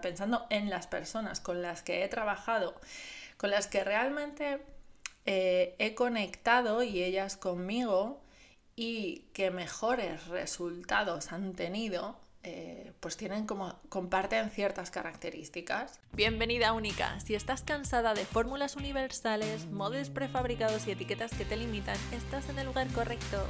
pensando 0.00 0.46
en 0.50 0.70
las 0.70 0.86
personas 0.86 1.40
con 1.40 1.62
las 1.62 1.82
que 1.82 2.04
he 2.04 2.08
trabajado, 2.08 2.74
con 3.36 3.50
las 3.50 3.66
que 3.66 3.84
realmente 3.84 4.60
eh, 5.26 5.74
he 5.78 5.94
conectado 5.94 6.82
y 6.82 7.02
ellas 7.02 7.36
conmigo 7.36 8.20
y 8.76 9.24
que 9.32 9.50
mejores 9.50 10.28
resultados 10.28 11.32
han 11.32 11.54
tenido, 11.54 12.16
eh, 12.44 12.92
pues 13.00 13.16
tienen 13.16 13.46
como 13.46 13.74
comparten 13.88 14.50
ciertas 14.50 14.90
características. 14.90 16.00
Bienvenida 16.12 16.72
única. 16.72 17.18
Si 17.20 17.34
estás 17.34 17.62
cansada 17.62 18.14
de 18.14 18.24
fórmulas 18.24 18.76
universales, 18.76 19.66
modelos 19.66 20.10
prefabricados 20.10 20.86
y 20.86 20.92
etiquetas 20.92 21.32
que 21.32 21.44
te 21.44 21.56
limitan, 21.56 21.96
estás 22.12 22.48
en 22.48 22.58
el 22.58 22.66
lugar 22.66 22.86
correcto. 22.88 23.44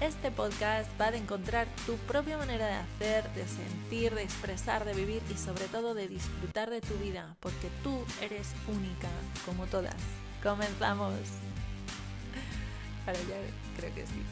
Este 0.00 0.32
podcast 0.32 0.90
va 1.00 1.06
a 1.06 1.16
encontrar 1.16 1.68
tu 1.86 1.96
propia 1.98 2.36
manera 2.36 2.66
de 2.66 2.74
hacer, 2.74 3.32
de 3.34 3.46
sentir, 3.46 4.14
de 4.14 4.24
expresar, 4.24 4.84
de 4.84 4.94
vivir 4.94 5.22
y 5.32 5.38
sobre 5.38 5.66
todo 5.66 5.94
de 5.94 6.08
disfrutar 6.08 6.70
de 6.70 6.80
tu 6.80 6.94
vida, 6.94 7.36
porque 7.38 7.68
tú 7.84 8.04
eres 8.20 8.48
única, 8.66 9.08
como 9.46 9.66
todas. 9.66 9.94
Comenzamos. 10.42 11.12
Ahora 13.06 13.18
ya 13.20 13.36
creo 13.76 13.94
que 13.94 14.06
sí. 14.06 14.22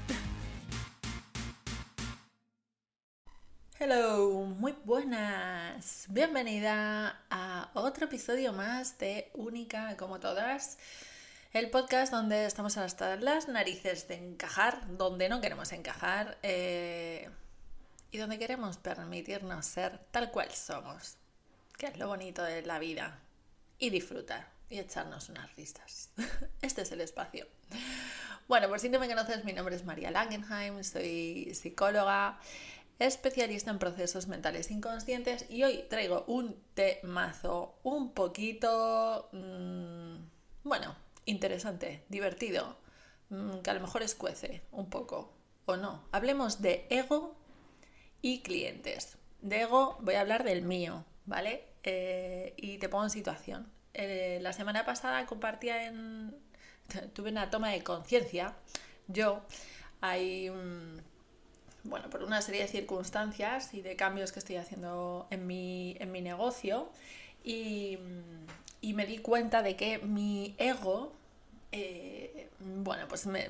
Hello, 3.82 4.44
muy 4.44 4.74
buenas. 4.84 6.04
Bienvenida 6.10 7.18
a 7.30 7.70
otro 7.72 8.04
episodio 8.04 8.52
más 8.52 8.98
de 8.98 9.30
Única 9.32 9.96
como 9.96 10.20
todas. 10.20 10.76
El 11.54 11.70
podcast 11.70 12.12
donde 12.12 12.44
estamos 12.44 12.76
hasta 12.76 13.16
las 13.16 13.48
narices 13.48 14.06
de 14.06 14.16
encajar, 14.16 14.98
donde 14.98 15.30
no 15.30 15.40
queremos 15.40 15.72
encajar 15.72 16.36
eh, 16.42 17.30
y 18.10 18.18
donde 18.18 18.38
queremos 18.38 18.76
permitirnos 18.76 19.64
ser 19.64 19.98
tal 20.10 20.30
cual 20.30 20.50
somos, 20.50 21.16
que 21.78 21.86
es 21.86 21.96
lo 21.96 22.06
bonito 22.06 22.42
de 22.42 22.60
la 22.60 22.78
vida, 22.78 23.18
y 23.78 23.88
disfrutar 23.88 24.46
y 24.68 24.78
echarnos 24.78 25.30
unas 25.30 25.56
risas. 25.56 26.10
Este 26.60 26.82
es 26.82 26.92
el 26.92 27.00
espacio. 27.00 27.46
Bueno, 28.46 28.68
por 28.68 28.78
si 28.78 28.90
no 28.90 28.98
me 28.98 29.08
conoces, 29.08 29.44
mi 29.44 29.52
nombre 29.52 29.76
es 29.76 29.84
María 29.84 30.10
Langenheim, 30.10 30.82
soy 30.82 31.54
psicóloga, 31.54 32.40
especialista 33.00 33.70
en 33.70 33.78
procesos 33.78 34.28
mentales 34.28 34.70
inconscientes 34.70 35.46
y 35.48 35.64
hoy 35.64 35.84
traigo 35.88 36.24
un 36.28 36.62
temazo 36.74 37.78
un 37.82 38.12
poquito... 38.12 39.28
Mmm, 39.32 40.16
bueno, 40.62 40.94
interesante, 41.24 42.04
divertido, 42.10 42.76
mm, 43.30 43.60
que 43.60 43.70
a 43.70 43.74
lo 43.74 43.80
mejor 43.80 44.02
escuece 44.02 44.62
un 44.70 44.90
poco 44.90 45.32
o 45.64 45.76
no. 45.76 46.04
Hablemos 46.12 46.60
de 46.60 46.86
ego 46.90 47.34
y 48.20 48.42
clientes. 48.42 49.16
De 49.40 49.62
ego 49.62 49.96
voy 50.00 50.16
a 50.16 50.20
hablar 50.20 50.44
del 50.44 50.62
mío, 50.62 51.04
¿vale? 51.24 51.64
Eh, 51.82 52.52
y 52.58 52.76
te 52.76 52.90
pongo 52.90 53.04
en 53.04 53.10
situación. 53.10 53.72
Eh, 53.94 54.38
la 54.42 54.52
semana 54.52 54.84
pasada 54.84 55.24
compartía 55.24 55.86
en... 55.86 56.36
tuve 57.14 57.30
una 57.30 57.48
toma 57.48 57.70
de 57.70 57.82
conciencia. 57.82 58.56
Yo 59.08 59.40
hay... 60.02 60.50
bueno, 61.84 62.10
por 62.10 62.22
una 62.22 62.42
serie 62.42 62.62
de 62.62 62.68
circunstancias 62.68 63.74
y 63.74 63.82
de 63.82 63.96
cambios 63.96 64.32
que 64.32 64.38
estoy 64.38 64.56
haciendo 64.56 65.26
en 65.30 65.46
mi, 65.46 65.96
en 66.00 66.12
mi 66.12 66.20
negocio 66.20 66.90
y, 67.44 67.98
y 68.80 68.94
me 68.94 69.06
di 69.06 69.18
cuenta 69.18 69.62
de 69.62 69.76
que 69.76 69.98
mi 69.98 70.54
ego 70.58 71.12
eh, 71.72 72.48
bueno, 72.60 73.06
pues 73.08 73.26
me, 73.26 73.48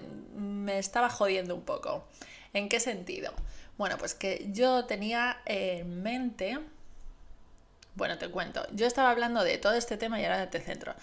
estaba 0.78 1.08
jodiendo 1.10 1.54
un 1.54 1.62
poco. 1.62 2.04
¿En 2.52 2.68
qué 2.68 2.80
sentido? 2.80 3.32
Bueno, 3.78 3.96
pues 3.98 4.14
que 4.14 4.48
yo 4.52 4.84
tenía 4.86 5.38
en 5.46 6.02
mente, 6.02 6.58
bueno, 7.94 8.18
te 8.18 8.28
cuento, 8.28 8.66
yo 8.72 8.86
estaba 8.86 9.10
hablando 9.10 9.42
de 9.42 9.58
todo 9.58 9.72
este 9.74 9.96
tema 9.96 10.20
y 10.20 10.24
ahora 10.24 10.50
te 10.50 10.60
centro. 10.60 10.94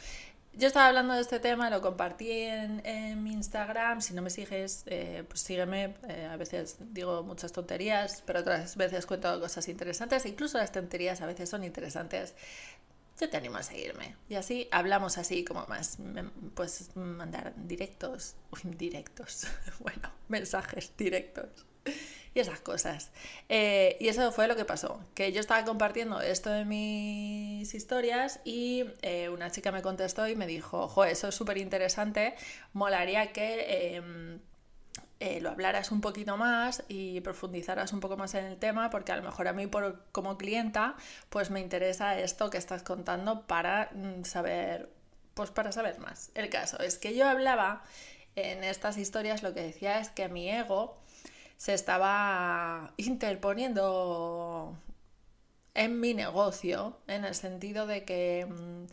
Yo 0.58 0.66
estaba 0.68 0.88
hablando 0.88 1.14
de 1.14 1.22
este 1.22 1.40
tema, 1.40 1.70
lo 1.70 1.82
compartí 1.82 2.32
en, 2.32 3.24
mi 3.24 3.32
Instagram. 3.32 4.02
Si 4.02 4.16
no 4.16 4.24
me 4.24 4.32
sigues, 4.32 4.84
eh, 4.88 5.24
pues 5.28 5.42
sígueme. 5.42 5.94
Eh, 6.10 6.28
a 6.32 6.36
veces 6.36 6.78
digo 6.80 7.22
muchas 7.22 7.52
tonterías, 7.52 8.24
pero 8.26 8.40
otras 8.40 8.76
veces 8.76 9.06
cuento 9.06 9.40
cosas 9.40 9.68
interesantes. 9.68 10.26
Incluso 10.26 10.58
las 10.58 10.72
tonterías 10.72 11.22
a 11.22 11.28
veces 11.28 11.50
son 11.50 11.64
interesantes 11.64 12.34
yo 13.20 13.30
te 13.30 13.38
animo 13.38 13.58
a 13.58 13.64
seguirme. 13.64 14.16
Y 14.30 14.36
así 14.36 14.68
hablamos 14.72 15.18
así 15.18 15.44
como 15.44 15.66
más, 15.68 15.98
pues 16.56 16.96
mandar 16.96 17.54
directos, 17.56 18.36
directos, 18.64 19.48
bueno, 19.80 20.12
mensajes 20.28 20.92
directos 20.98 21.66
y 22.34 22.40
esas 22.40 22.60
cosas. 22.60 23.12
Eh, 23.50 23.98
y 24.00 24.08
eso 24.10 24.32
fue 24.32 24.48
lo 24.48 24.56
que 24.56 24.66
pasó, 24.66 25.00
que 25.16 25.32
yo 25.32 25.40
estaba 25.40 25.66
compartiendo 25.66 26.22
esto 26.22 26.50
de 26.50 26.66
mis 26.66 27.74
historias 27.74 28.40
y 28.46 28.86
eh, 29.02 29.30
una 29.30 29.52
chica 29.52 29.72
me 29.72 29.82
contestó 29.82 30.28
y 30.28 30.36
me 30.36 30.48
dijo, 30.48 30.88
jo, 30.88 31.06
eso 31.06 31.30
es 31.30 31.36
súper 31.36 31.58
interesante, 31.58 32.36
molaría 32.74 33.32
que... 33.34 33.96
Em, 33.96 34.40
eh, 35.20 35.42
lo 35.42 35.50
hablaras 35.50 35.92
un 35.92 36.00
poquito 36.00 36.38
más 36.38 36.84
y 36.90 37.22
profundizaras 37.22 37.92
un 37.92 38.00
poco 38.02 38.18
más 38.18 38.36
en 38.36 38.46
el 38.46 38.58
tema, 38.58 38.92
porque 38.92 39.12
a 39.12 39.16
lo 39.16 39.24
mejor 39.24 39.48
a 39.48 39.54
mí 39.54 39.66
por, 39.66 40.04
como 40.12 40.38
clienta, 40.38 40.96
pues 41.30 41.50
me 41.50 41.60
interesa 41.60 42.20
esto 42.20 42.52
que 42.52 42.60
estás 42.60 42.84
contando 42.84 43.48
para 43.48 43.90
mm, 43.96 44.26
saber, 44.26 44.92
pues 45.34 45.50
para 45.50 45.72
saber 45.72 45.98
más. 46.00 46.30
El 46.36 46.50
caso 46.50 46.80
es 46.80 47.00
que 47.00 47.16
yo 47.16 47.28
hablaba 47.28 47.84
en 48.36 48.64
estas 48.64 48.98
historias, 48.98 49.42
lo 49.42 49.56
que 49.56 49.62
decía 49.64 50.00
es 50.00 50.10
que 50.10 50.30
mi 50.30 50.50
ego 50.52 50.96
se 51.58 51.74
estaba 51.74 52.94
interponiendo 52.98 54.78
en 55.74 56.00
mi 56.00 56.14
negocio, 56.14 56.98
en 57.08 57.26
el 57.26 57.36
sentido 57.36 57.86
de 57.88 58.04
que 58.06 58.48
mm, 58.50 58.86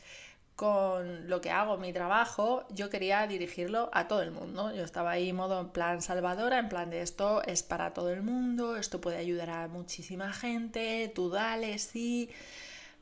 con 0.56 1.28
lo 1.28 1.41
que 1.41 1.50
hago, 1.50 1.78
mi 1.78 1.92
trabajo, 1.92 2.66
yo 2.70 2.88
quería 2.91 3.26
dirigirlo 3.26 3.91
a 3.92 4.06
todo 4.06 4.22
el 4.22 4.30
mundo. 4.30 4.72
Yo 4.75 4.84
estaba 4.84 5.10
ahí 5.12 5.32
modo 5.32 5.60
en 5.60 5.70
plan 5.70 6.00
salvadora, 6.02 6.58
en 6.58 6.69
plan 6.69 6.91
de 6.91 7.02
esto 7.02 7.42
es 7.42 7.62
para 7.62 7.92
todo 7.92 8.10
el 8.10 8.22
mundo, 8.22 8.76
esto 8.76 9.00
puede 9.00 9.16
ayudar 9.19 9.50
a 9.50 9.69
muchísima 9.69 10.32
gente, 10.32 11.10
tú 11.14 11.31
dale, 11.31 11.78
sí. 11.78 12.31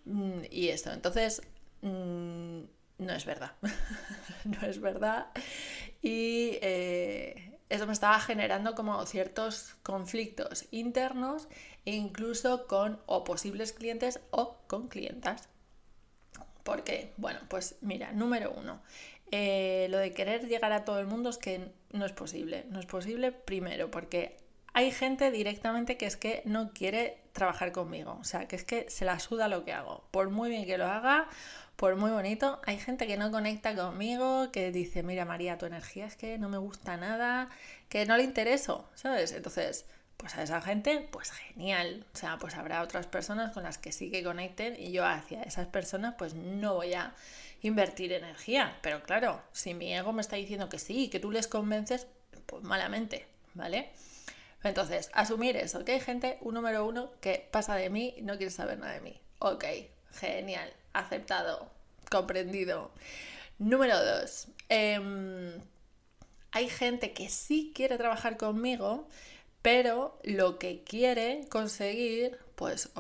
Mm, 0.07 0.43
y 0.51 0.69
esto, 0.69 0.93
entonces, 0.93 1.43
mm, 1.83 2.61
no 2.99 3.13
es 3.13 3.25
verdad. 3.27 3.53
no 4.45 4.67
es 4.67 4.81
verdad. 4.81 5.27
Y 6.03 6.59
eh, 6.63 7.59
eso 7.73 7.87
me 7.87 7.95
estaba 7.95 8.21
generando 8.21 8.75
como 8.75 9.05
ciertos 9.07 9.77
conflictos 9.83 10.67
internos, 10.71 11.49
incluso 11.87 12.67
con 12.67 13.01
o 13.07 13.25
posibles 13.25 13.73
clientes 13.73 14.21
o 14.31 14.59
con 14.67 14.89
clientas. 14.89 15.49
¿Por 16.65 16.85
qué? 16.85 17.15
Bueno, 17.17 17.41
pues 17.49 17.77
mira, 17.81 18.13
número 18.13 18.53
uno, 18.55 18.83
eh, 19.31 19.87
lo 19.89 19.97
de 19.97 20.13
querer 20.13 20.47
llegar 20.49 20.73
a 20.73 20.85
todo 20.85 21.01
el 21.01 21.07
mundo 21.07 21.31
es 21.31 21.39
que 21.39 21.73
no 21.93 22.05
es 22.05 22.13
posible. 22.13 22.67
No 22.69 22.79
es 22.79 22.85
posible 22.85 23.33
primero 23.33 23.91
porque 23.91 24.37
hay 24.75 24.91
gente 24.91 25.31
directamente 25.31 25.97
que 25.97 26.05
es 26.05 26.19
que 26.19 26.43
no 26.45 26.73
quiere 26.75 27.23
trabajar 27.33 27.73
conmigo. 27.73 28.19
O 28.21 28.25
sea, 28.25 28.49
que 28.49 28.57
es 28.57 28.65
que 28.65 28.91
se 28.91 29.07
la 29.07 29.19
suda 29.19 29.49
lo 29.49 29.65
que 29.65 29.73
hago. 29.73 30.05
Por 30.11 30.29
muy 30.29 30.51
bien 30.51 30.67
que 30.67 30.77
lo 30.77 30.87
haga, 30.87 31.27
por 31.77 31.97
muy 31.97 32.11
bonito, 32.11 32.61
hay 32.65 32.79
gente 32.79 33.07
que 33.07 33.17
no 33.17 33.31
conecta 33.31 33.75
conmigo, 33.75 34.51
que 34.53 34.71
dice, 34.71 35.03
mira 35.03 35.25
María, 35.25 35.59
tu 35.59 35.67
energía 35.67 36.07
es 36.07 36.17
que 36.17 36.39
no 36.39 36.49
me 36.49 36.59
gusta 36.59 36.97
nada, 36.97 37.49
que 37.89 38.07
no 38.07 38.17
le 38.17 38.23
intereso, 38.23 38.89
¿sabes? 38.95 39.33
Entonces, 39.33 39.87
pues 40.17 40.37
a 40.37 40.43
esa 40.43 40.63
gente, 40.63 41.09
pues 41.11 41.33
genial. 41.33 42.07
O 42.15 42.17
sea, 42.17 42.39
pues 42.39 42.55
habrá 42.55 42.83
otras 42.83 43.07
personas 43.07 43.53
con 43.53 43.65
las 43.65 43.79
que 43.79 43.91
sí 43.91 44.11
que 44.11 44.23
conecten 44.23 44.77
y 44.79 44.93
yo 44.93 45.05
hacia 45.05 45.43
esas 45.43 45.67
personas 45.67 46.15
pues 46.17 46.35
no 46.35 46.75
voy 46.75 46.95
a 46.95 47.15
invertir 47.61 48.13
energía. 48.13 48.79
Pero 48.83 49.03
claro, 49.03 49.43
si 49.53 49.75
mi 49.75 49.93
ego 49.93 50.13
me 50.13 50.23
está 50.23 50.37
diciendo 50.37 50.69
que 50.69 50.79
sí, 50.79 51.09
que 51.09 51.19
tú 51.19 51.33
les 51.33 51.49
convences, 51.49 52.07
pues 52.47 52.63
malamente, 52.63 53.27
¿vale? 53.55 53.91
Entonces, 54.63 55.11
asumir 55.13 55.57
eso, 55.57 55.85
que 55.85 55.93
hay 55.93 56.01
gente, 56.01 56.39
un 56.41 56.55
número 56.55 56.87
uno, 56.87 57.11
que 57.21 57.49
pasa 57.51 57.75
de 57.75 57.91
mí 57.91 58.15
y 58.17 58.23
no 58.23 58.37
quiere 58.37 58.53
saber 58.53 58.79
nada 58.79 58.93
de 58.93 59.01
mí. 59.01 59.21
Ok, 59.41 59.65
genial, 60.13 60.73
aceptado, 60.93 61.71
comprendido. 62.11 62.91
Número 63.59 63.97
dos, 64.05 64.49
em, 64.69 65.61
hay 66.51 66.69
gente 66.69 67.13
que 67.13 67.29
sí 67.29 67.73
quiere 67.75 67.97
trabajar 67.99 68.37
conmigo, 68.37 69.09
pero 69.63 70.19
lo 70.25 70.59
que 70.59 70.83
quiere 70.85 71.47
conseguir 71.49 72.39
pues, 72.57 72.91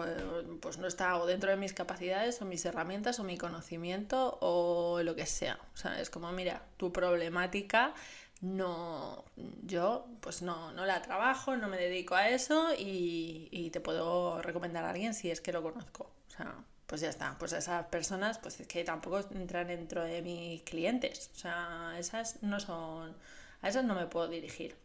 pues 0.60 0.78
no 0.78 0.86
está 0.86 1.16
o 1.18 1.26
dentro 1.26 1.50
de 1.50 1.56
mis 1.56 1.72
capacidades 1.72 2.40
o 2.42 2.44
mis 2.44 2.64
herramientas 2.64 3.20
o 3.20 3.24
mi 3.24 3.38
conocimiento 3.38 4.38
o 4.40 5.02
lo 5.02 5.14
que 5.14 5.26
sea. 5.26 5.58
O 5.74 5.76
sea, 5.76 6.00
es 6.00 6.10
como, 6.10 6.32
mira, 6.32 6.62
tu 6.78 6.92
problemática 6.92 7.94
no, 8.40 9.24
yo 9.62 10.06
pues 10.20 10.42
no, 10.42 10.72
no 10.72 10.84
la 10.84 11.00
trabajo, 11.02 11.56
no 11.56 11.68
me 11.68 11.76
dedico 11.76 12.16
a 12.16 12.28
eso 12.28 12.74
y, 12.76 13.48
y, 13.52 13.70
te 13.70 13.80
puedo 13.80 14.42
recomendar 14.42 14.84
a 14.84 14.90
alguien 14.90 15.14
si 15.14 15.30
es 15.30 15.40
que 15.40 15.52
lo 15.52 15.62
conozco. 15.62 16.10
O 16.26 16.30
sea, 16.30 16.52
pues 16.92 17.00
ya 17.00 17.08
está. 17.08 17.36
Pues 17.38 17.54
esas 17.54 17.86
personas, 17.86 18.36
pues 18.36 18.60
es 18.60 18.66
que 18.66 18.84
tampoco 18.84 19.18
entran 19.34 19.68
dentro 19.68 20.04
de 20.04 20.20
mis 20.20 20.60
clientes. 20.60 21.30
O 21.34 21.38
sea, 21.38 21.94
esas 21.98 22.42
no 22.42 22.60
son, 22.60 23.16
a 23.62 23.68
esas 23.70 23.82
no 23.82 23.94
me 23.94 24.04
puedo 24.08 24.28
dirigir. 24.28 24.76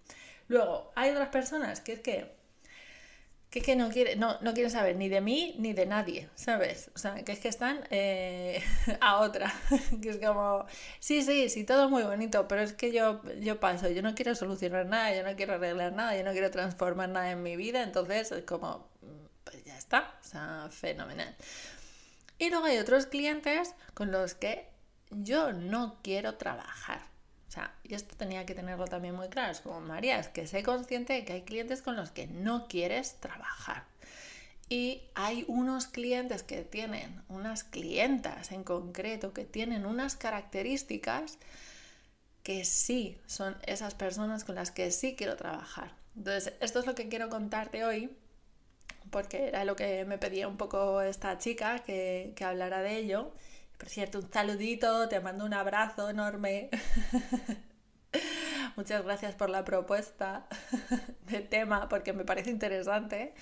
Luego, 0.47 0.89
hay 0.95 1.09
otras 1.11 1.27
personas 1.27 1.81
que 1.81 1.91
es 1.91 1.99
que 1.99 2.31
que, 3.49 3.61
que 3.61 3.75
no, 3.75 3.89
quiere, 3.89 4.15
no, 4.15 4.37
no 4.39 4.53
quieren 4.53 4.71
saber 4.71 4.95
ni 4.95 5.09
de 5.09 5.19
mí 5.19 5.55
ni 5.59 5.73
de 5.73 5.85
nadie, 5.85 6.29
¿sabes? 6.35 6.91
O 6.95 6.97
sea, 6.97 7.25
que 7.25 7.33
es 7.33 7.39
que 7.39 7.49
están 7.49 7.81
eh, 7.89 8.63
a 9.01 9.19
otra, 9.19 9.53
que 10.01 10.11
es 10.11 10.17
como, 10.25 10.65
sí, 11.01 11.21
sí, 11.23 11.49
sí, 11.49 11.65
todo 11.65 11.89
muy 11.89 12.03
bonito, 12.03 12.47
pero 12.47 12.61
es 12.61 12.71
que 12.71 12.93
yo, 12.93 13.21
yo 13.41 13.59
paso, 13.59 13.89
yo 13.89 14.01
no 14.01 14.15
quiero 14.15 14.33
solucionar 14.33 14.85
nada, 14.85 15.13
yo 15.13 15.23
no 15.23 15.35
quiero 15.35 15.55
arreglar 15.55 15.91
nada, 15.91 16.15
yo 16.15 16.23
no 16.23 16.31
quiero 16.31 16.51
transformar 16.51 17.09
nada 17.09 17.31
en 17.31 17.43
mi 17.43 17.57
vida, 17.57 17.83
entonces 17.83 18.31
es 18.31 18.45
como, 18.45 18.87
pues 19.43 19.61
ya 19.65 19.77
está, 19.77 20.15
o 20.21 20.23
sea, 20.23 20.69
fenomenal. 20.71 21.35
Y 22.39 22.49
luego 22.49 22.65
hay 22.65 22.77
otros 22.77 23.05
clientes 23.05 23.73
con 23.93 24.11
los 24.11 24.35
que 24.35 24.67
yo 25.09 25.53
no 25.53 25.99
quiero 26.03 26.35
trabajar. 26.35 27.01
O 27.47 27.51
sea, 27.51 27.73
y 27.83 27.95
esto 27.95 28.15
tenía 28.15 28.45
que 28.45 28.53
tenerlo 28.53 28.85
también 28.85 29.15
muy 29.15 29.29
claro. 29.29 29.51
Es 29.51 29.61
como, 29.61 29.79
María, 29.79 30.19
es 30.19 30.27
que 30.27 30.47
sé 30.47 30.63
consciente 30.63 31.13
de 31.13 31.25
que 31.25 31.33
hay 31.33 31.41
clientes 31.43 31.81
con 31.81 31.95
los 31.95 32.11
que 32.11 32.27
no 32.27 32.67
quieres 32.67 33.15
trabajar. 33.19 33.85
Y 34.69 35.03
hay 35.15 35.45
unos 35.47 35.87
clientes 35.87 36.43
que 36.43 36.63
tienen, 36.63 37.23
unas 37.29 37.63
clientas 37.63 38.51
en 38.51 38.63
concreto, 38.63 39.33
que 39.33 39.45
tienen 39.45 39.85
unas 39.85 40.17
características 40.17 41.37
que 42.43 42.65
sí 42.65 43.17
son 43.27 43.57
esas 43.65 43.95
personas 43.95 44.43
con 44.43 44.55
las 44.55 44.71
que 44.71 44.91
sí 44.91 45.15
quiero 45.15 45.37
trabajar. 45.37 45.95
Entonces, 46.17 46.53
esto 46.59 46.79
es 46.79 46.85
lo 46.85 46.95
que 46.95 47.07
quiero 47.07 47.29
contarte 47.29 47.85
hoy, 47.85 48.09
porque 49.11 49.47
era 49.47 49.65
lo 49.65 49.75
que 49.75 50.05
me 50.05 50.17
pedía 50.17 50.47
un 50.47 50.57
poco 50.57 51.01
esta 51.01 51.37
chica 51.37 51.79
que, 51.79 52.33
que 52.35 52.43
hablara 52.43 52.81
de 52.81 52.97
ello. 52.97 53.33
Por 53.77 53.89
cierto, 53.89 54.19
un 54.19 54.31
saludito, 54.31 55.07
te 55.07 55.19
mando 55.19 55.45
un 55.45 55.53
abrazo 55.53 56.09
enorme. 56.09 56.69
Muchas 58.75 59.03
gracias 59.03 59.35
por 59.35 59.49
la 59.49 59.63
propuesta 59.63 60.47
de 61.21 61.41
tema, 61.41 61.87
porque 61.89 62.13
me 62.13 62.25
parece 62.25 62.49
interesante. 62.49 63.33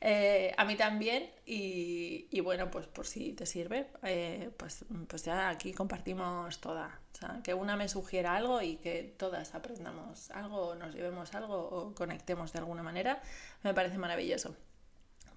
Eh, 0.00 0.54
a 0.56 0.64
mí 0.64 0.76
también, 0.76 1.30
y, 1.46 2.40
bueno, 2.40 2.70
pues 2.70 2.86
por 2.86 3.06
si 3.06 3.32
te 3.32 3.46
sirve, 3.46 3.88
eh, 4.02 4.50
pues, 4.56 4.84
pues 5.08 5.24
ya 5.24 5.48
aquí 5.48 5.72
compartimos 5.72 6.60
toda. 6.60 7.00
O 7.14 7.18
sea, 7.18 7.40
que 7.42 7.54
una 7.54 7.76
me 7.76 7.88
sugiera 7.88 8.36
algo 8.36 8.60
y 8.60 8.76
que 8.76 9.14
todas 9.18 9.54
aprendamos 9.54 10.30
algo, 10.30 10.74
nos 10.74 10.94
llevemos 10.94 11.34
algo 11.34 11.56
o 11.56 11.94
conectemos 11.94 12.52
de 12.52 12.58
alguna 12.58 12.82
manera, 12.82 13.22
me 13.62 13.72
parece 13.74 13.98
maravilloso. 13.98 14.54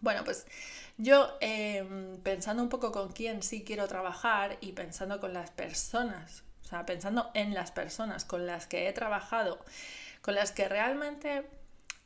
Bueno, 0.02 0.24
pues 0.24 0.46
yo 0.98 1.38
em, 1.42 2.18
pensando 2.22 2.64
un 2.64 2.70
poco 2.70 2.92
con 2.92 3.12
quién 3.12 3.44
sí 3.44 3.64
quiero 3.64 3.88
trabajar 3.88 4.58
y 4.62 4.72
pensando 4.74 5.20
con 5.20 5.34
las 5.34 5.52
personas, 5.52 6.44
o 6.64 6.68
sea, 6.68 6.86
pensando 6.86 7.32
en 7.34 7.54
las 7.54 7.72
personas 7.72 8.26
con 8.26 8.46
las 8.46 8.68
que 8.68 8.88
he 8.88 8.94
trabajado, 8.94 9.60
con 10.22 10.36
las 10.36 10.52
que 10.52 10.70
realmente 10.70 11.46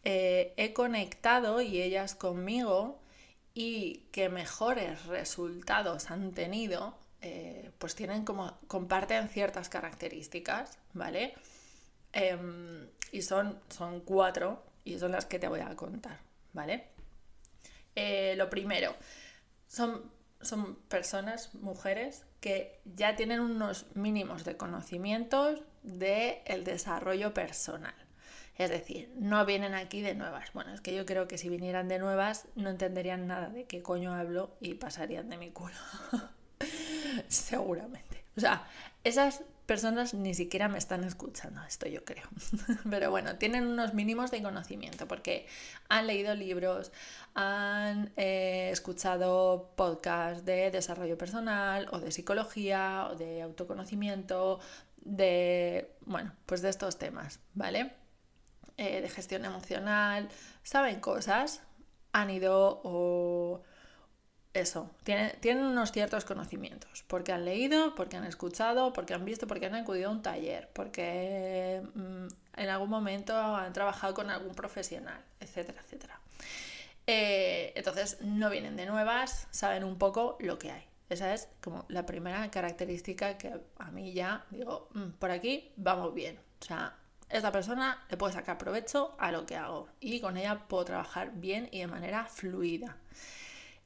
eh, 0.04 0.54
he 0.58 0.74
conectado 0.74 1.62
y 1.62 1.82
ellas 1.82 2.16
conmigo 2.16 3.00
y 3.54 4.08
que 4.12 4.30
mejores 4.30 5.06
resultados 5.06 6.12
han 6.12 6.32
tenido, 6.32 6.98
eh, 7.22 7.72
pues 7.80 7.96
tienen 7.96 8.26
como, 8.26 8.58
comparten 8.68 9.30
ciertas 9.30 9.70
características, 9.70 10.78
¿vale? 10.94 11.36
Em, 12.14 12.88
y 13.12 13.22
son, 13.22 13.60
son 13.70 14.02
cuatro 14.02 14.64
y 14.84 15.00
son 15.00 15.12
las 15.12 15.26
que 15.26 15.40
te 15.40 15.48
voy 15.48 15.62
a 15.62 15.76
contar, 15.76 16.20
¿vale? 16.54 16.93
Eh, 17.96 18.36
lo 18.38 18.50
primero, 18.50 18.96
son, 19.68 20.12
son 20.42 20.76
personas, 20.88 21.54
mujeres, 21.56 22.26
que 22.40 22.82
ya 22.84 23.16
tienen 23.16 23.40
unos 23.40 23.86
mínimos 23.96 24.44
de 24.44 24.58
conocimientos 24.58 25.62
del 25.84 26.64
desarrollo 26.64 27.34
personal. 27.34 27.96
Es 28.58 28.70
decir, 28.70 29.12
no 29.16 29.46
vienen 29.46 29.74
aquí 29.74 30.02
de 30.02 30.14
nuevas. 30.14 30.54
Bueno, 30.54 30.74
es 30.74 30.82
que 30.82 30.94
yo 30.94 31.06
creo 31.06 31.28
que 31.28 31.38
si 31.38 31.50
vinieran 31.50 31.88
de 31.88 32.00
nuevas 32.00 32.48
no 32.56 32.70
entenderían 32.70 33.28
nada 33.28 33.50
de 33.50 33.66
qué 33.66 33.82
coño 33.82 34.14
hablo 34.14 34.56
y 34.60 34.76
pasarían 34.76 35.30
de 35.30 35.38
mi 35.38 35.50
culo. 35.50 35.76
Seguramente. 37.28 38.24
O 38.38 38.40
sea, 38.40 38.68
esas 39.04 39.44
personas 39.66 40.14
ni 40.14 40.34
siquiera 40.34 40.68
me 40.68 40.78
están 40.78 41.04
escuchando, 41.04 41.62
esto 41.64 41.88
yo 41.88 42.04
creo. 42.04 42.26
Pero 42.90 43.12
bueno, 43.12 43.38
tienen 43.38 43.68
unos 43.68 43.94
mínimos 43.94 44.32
de 44.32 44.42
conocimiento 44.42 45.08
porque 45.08 45.48
han 45.90 46.08
leído 46.08 46.36
libros, 46.36 46.92
han 47.34 48.12
eh, 48.18 48.70
escuchado 48.72 49.74
podcasts 49.76 50.46
de 50.46 50.72
desarrollo 50.72 51.18
personal 51.18 51.88
o 51.92 52.00
de 52.00 52.12
psicología 52.12 53.08
o 53.12 53.16
de 53.16 53.42
autoconocimiento, 53.42 54.60
de, 54.98 55.96
bueno, 56.02 56.34
pues 56.46 56.62
de 56.62 56.70
estos 56.70 56.98
temas, 56.98 57.40
¿vale? 57.54 57.94
Eh, 58.78 59.02
de 59.02 59.10
gestión 59.10 59.46
emocional, 59.46 60.30
saben 60.64 61.00
cosas, 61.00 61.62
han 62.12 62.30
ido 62.30 62.82
o 62.84 63.62
eso, 64.54 64.92
tienen, 65.04 65.64
unos 65.64 65.92
ciertos 65.92 66.26
conocimientos, 66.26 67.04
porque 67.08 67.32
han 67.32 67.44
leído, 67.44 67.96
porque 67.96 68.18
han 68.18 68.24
escuchado, 68.26 68.94
porque 68.94 69.16
han 69.16 69.26
visto, 69.26 69.48
porque 69.48 69.66
han 69.66 69.76
acudido 69.76 70.10
a 70.10 70.12
un 70.12 70.22
taller, 70.22 70.70
porque 70.74 71.82
mm, 71.96 72.28
en 72.58 72.70
algún 72.70 72.90
momento 72.90 73.36
han 73.36 73.74
trabajado 73.74 74.14
con 74.14 74.30
algún 74.30 74.54
profesional, 74.54 75.20
etcétera, 75.40 75.82
etcétera. 75.84 76.20
Eh, 77.08 77.74
entonces 77.76 78.20
no 78.22 78.50
vienen 78.50 78.76
de 78.76 78.86
nuevas, 78.86 79.48
saben 79.52 79.84
un 79.84 79.98
poco 79.98 80.38
lo 80.40 80.60
que 80.60 80.72
hay. 80.72 80.86
Esa 81.10 81.34
es 81.34 81.50
como 81.62 81.86
la 81.90 82.06
primera 82.06 82.50
característica 82.50 83.38
que 83.38 83.60
a 83.78 83.92
mí 83.92 84.14
ya 84.14 84.46
digo, 84.52 84.90
mm, 84.94 85.10
por 85.20 85.32
aquí 85.32 85.72
vamos 85.78 86.14
bien. 86.14 86.40
O 86.62 86.66
sea, 86.66 86.96
esta 87.30 87.52
persona 87.52 88.06
le 88.10 88.18
puede 88.18 88.34
sacar 88.34 88.60
provecho 88.60 89.16
a 89.18 89.32
lo 89.32 89.46
que 89.46 89.56
hago 89.56 89.90
y 90.00 90.20
con 90.22 90.38
ella 90.38 90.68
puedo 90.68 90.86
trabajar 90.86 91.32
bien 91.34 91.68
y 91.72 91.80
de 91.80 91.88
manera 91.88 92.26
fluida. 92.26 92.98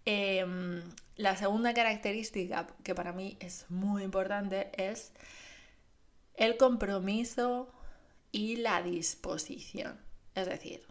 Em, 0.09 0.81
la 1.17 1.35
segunda 1.35 1.73
característica 1.73 2.65
que 2.81 2.95
para 2.95 3.11
mí 3.11 3.35
es 3.41 3.65
muy 3.67 4.03
importante 4.03 4.71
es 4.77 5.11
el 6.35 6.55
compromiso 6.55 7.67
y 8.31 8.55
la 8.55 8.81
disposición. 8.81 9.99
Es 10.33 10.47
decir, 10.47 10.81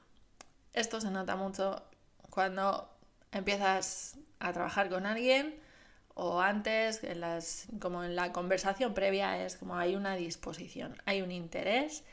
esto 0.74 1.00
se 1.00 1.10
nota 1.10 1.34
mucho 1.34 1.82
cuando 2.28 2.90
empiezas 3.32 4.18
a 4.38 4.52
trabajar 4.52 4.90
con 4.90 5.06
alguien 5.06 5.58
o 6.12 6.42
antes, 6.42 7.02
en 7.02 7.20
las, 7.20 7.68
como 7.80 8.04
en 8.04 8.16
la 8.16 8.32
conversación 8.32 8.92
previa, 8.92 9.42
es 9.46 9.56
como 9.56 9.76
hay 9.76 9.96
una 9.96 10.14
disposición, 10.14 10.94
hay 11.06 11.22
un 11.22 11.32
interés 11.32 12.04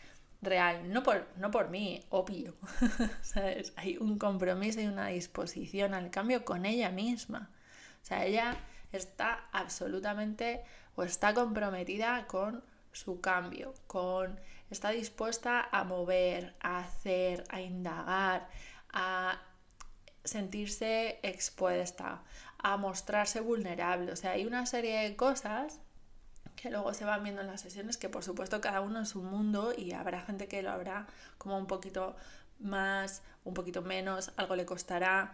real, 0.44 0.92
no 0.92 1.04
por, 1.04 1.28
no 1.38 1.52
por 1.52 1.70
mí, 1.70 2.04
obvio, 2.10 2.56
¿sabes? 3.22 3.74
Hay 3.76 3.98
un 3.98 4.18
compromiso 4.18 4.82
y 4.82 4.88
una 4.88 5.08
disposición 5.08 5.94
al 5.94 6.10
cambio 6.10 6.46
con 6.46 6.66
ella 6.66 6.90
misma. 6.92 7.50
O 8.02 8.06
sea, 8.06 8.26
ella 8.26 8.58
está 8.92 9.48
absolutamente 9.52 10.64
o 10.96 11.04
está 11.04 11.34
comprometida 11.34 12.28
con 12.28 12.64
su 12.92 13.22
cambio, 13.22 13.74
con 13.88 14.40
está 14.70 14.90
dispuesta 14.90 15.68
a 15.72 15.84
mover, 15.84 16.56
a 16.60 16.80
hacer, 16.80 17.44
a 17.50 17.62
indagar, 17.62 18.50
a 18.92 19.42
sentirse 20.24 21.20
expuesta, 21.24 22.24
a 22.58 22.78
mostrarse 22.78 23.42
vulnerable. 23.42 24.12
O 24.12 24.16
sea, 24.16 24.32
hay 24.32 24.46
una 24.46 24.66
serie 24.66 25.02
de 25.02 25.16
cosas 25.16 25.80
que 26.64 26.70
luego 26.70 26.94
se 26.94 27.04
van 27.04 27.22
viendo 27.26 27.42
en 27.42 27.48
las 27.48 27.60
sesiones, 27.60 27.98
que 27.98 28.08
por 28.08 28.24
supuesto 28.24 28.62
cada 28.62 28.80
uno 28.80 29.02
es 29.02 29.16
un 29.16 29.26
mundo 29.26 29.74
y 29.78 29.92
habrá 29.92 30.22
gente 30.22 30.48
que 30.48 30.62
lo 30.62 30.72
habrá 30.72 31.08
como 31.38 31.58
un 31.58 31.68
poquito 31.68 32.16
más, 32.60 33.22
un 33.44 33.54
poquito 33.54 33.82
menos, 33.82 34.32
algo 34.38 34.56
le 34.56 34.66
costará. 34.66 35.34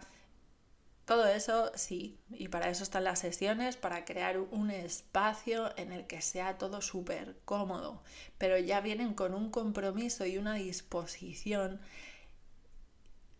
Todo 1.04 1.28
eso 1.28 1.70
sí, 1.76 2.18
y 2.30 2.48
para 2.48 2.68
eso 2.68 2.82
están 2.82 3.04
las 3.04 3.20
sesiones, 3.20 3.76
para 3.76 4.04
crear 4.04 4.40
un 4.40 4.72
espacio 4.72 5.72
en 5.78 5.92
el 5.92 6.08
que 6.08 6.20
sea 6.20 6.58
todo 6.58 6.80
súper 6.80 7.36
cómodo, 7.44 8.02
pero 8.36 8.58
ya 8.58 8.80
vienen 8.80 9.14
con 9.14 9.32
un 9.32 9.52
compromiso 9.52 10.26
y 10.26 10.36
una 10.36 10.54
disposición 10.54 11.80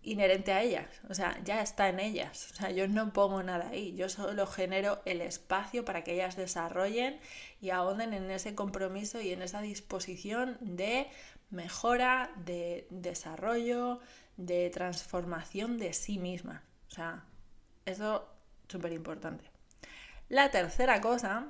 inherente 0.02 0.52
a 0.52 0.62
ellas, 0.62 0.88
o 1.08 1.14
sea, 1.14 1.38
ya 1.44 1.60
está 1.60 1.88
en 1.88 2.00
ellas, 2.00 2.50
o 2.52 2.54
sea, 2.54 2.70
yo 2.70 2.88
no 2.88 3.12
pongo 3.12 3.42
nada 3.42 3.68
ahí, 3.68 3.94
yo 3.94 4.08
solo 4.08 4.46
genero 4.46 5.02
el 5.04 5.20
espacio 5.20 5.84
para 5.84 6.04
que 6.04 6.14
ellas 6.14 6.36
desarrollen 6.36 7.20
y 7.60 7.70
ahonden 7.70 8.14
en 8.14 8.30
ese 8.30 8.54
compromiso 8.54 9.20
y 9.20 9.32
en 9.32 9.42
esa 9.42 9.60
disposición 9.60 10.56
de 10.60 11.06
mejora, 11.50 12.30
de 12.46 12.86
desarrollo, 12.90 14.00
de 14.38 14.70
transformación 14.70 15.76
de 15.76 15.92
sí 15.92 16.18
misma, 16.18 16.64
o 16.88 16.90
sea, 16.92 17.24
eso 17.84 18.26
es 18.66 18.72
súper 18.72 18.92
importante. 18.92 19.44
La 20.30 20.50
tercera 20.50 21.00
cosa 21.00 21.46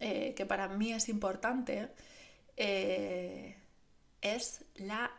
eh, 0.00 0.34
que 0.34 0.46
para 0.46 0.68
mí 0.68 0.92
es 0.92 1.08
importante 1.08 1.88
eh, 2.56 3.56
es 4.22 4.64
la 4.76 5.12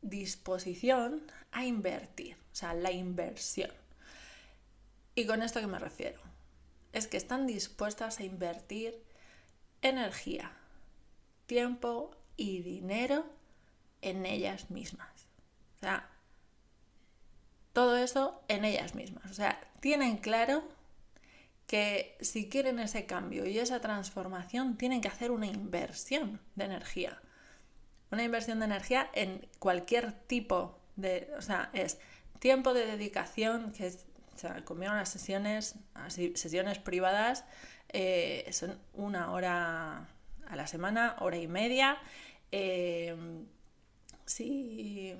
disposición 0.00 1.22
a 1.52 1.64
invertir, 1.64 2.36
o 2.52 2.54
sea, 2.54 2.74
la 2.74 2.90
inversión. 2.90 3.70
¿Y 5.14 5.26
con 5.26 5.42
esto 5.42 5.60
qué 5.60 5.66
me 5.66 5.78
refiero? 5.78 6.20
Es 6.92 7.06
que 7.06 7.16
están 7.16 7.46
dispuestas 7.46 8.18
a 8.18 8.24
invertir 8.24 9.02
energía, 9.82 10.52
tiempo 11.46 12.16
y 12.36 12.62
dinero 12.62 13.24
en 14.00 14.26
ellas 14.26 14.70
mismas. 14.70 15.26
O 15.76 15.80
sea, 15.80 16.08
todo 17.72 17.96
eso 17.96 18.42
en 18.48 18.64
ellas 18.64 18.94
mismas. 18.94 19.30
O 19.30 19.34
sea, 19.34 19.60
tienen 19.80 20.16
claro 20.16 20.64
que 21.66 22.16
si 22.20 22.48
quieren 22.48 22.78
ese 22.78 23.06
cambio 23.06 23.46
y 23.46 23.58
esa 23.58 23.80
transformación, 23.80 24.76
tienen 24.76 25.00
que 25.00 25.08
hacer 25.08 25.30
una 25.30 25.46
inversión 25.46 26.40
de 26.54 26.66
energía. 26.66 27.20
Una 28.10 28.24
inversión 28.24 28.58
de 28.58 28.66
energía 28.66 29.10
en 29.14 29.48
cualquier 29.58 30.12
tipo 30.12 30.78
de... 30.96 31.30
O 31.36 31.42
sea, 31.42 31.70
es 31.72 31.98
tiempo 32.38 32.74
de 32.74 32.86
dedicación, 32.86 33.72
que 33.72 33.86
es, 33.86 34.06
o 34.34 34.38
sea, 34.38 34.64
conmigo 34.64 34.92
las 34.92 35.08
sesiones, 35.08 35.76
sesiones 36.08 36.78
privadas, 36.78 37.44
eh, 37.90 38.48
son 38.52 38.78
una 38.94 39.32
hora 39.32 40.08
a 40.48 40.56
la 40.56 40.66
semana, 40.66 41.16
hora 41.20 41.36
y 41.36 41.48
media. 41.48 41.98
Si 44.26 45.16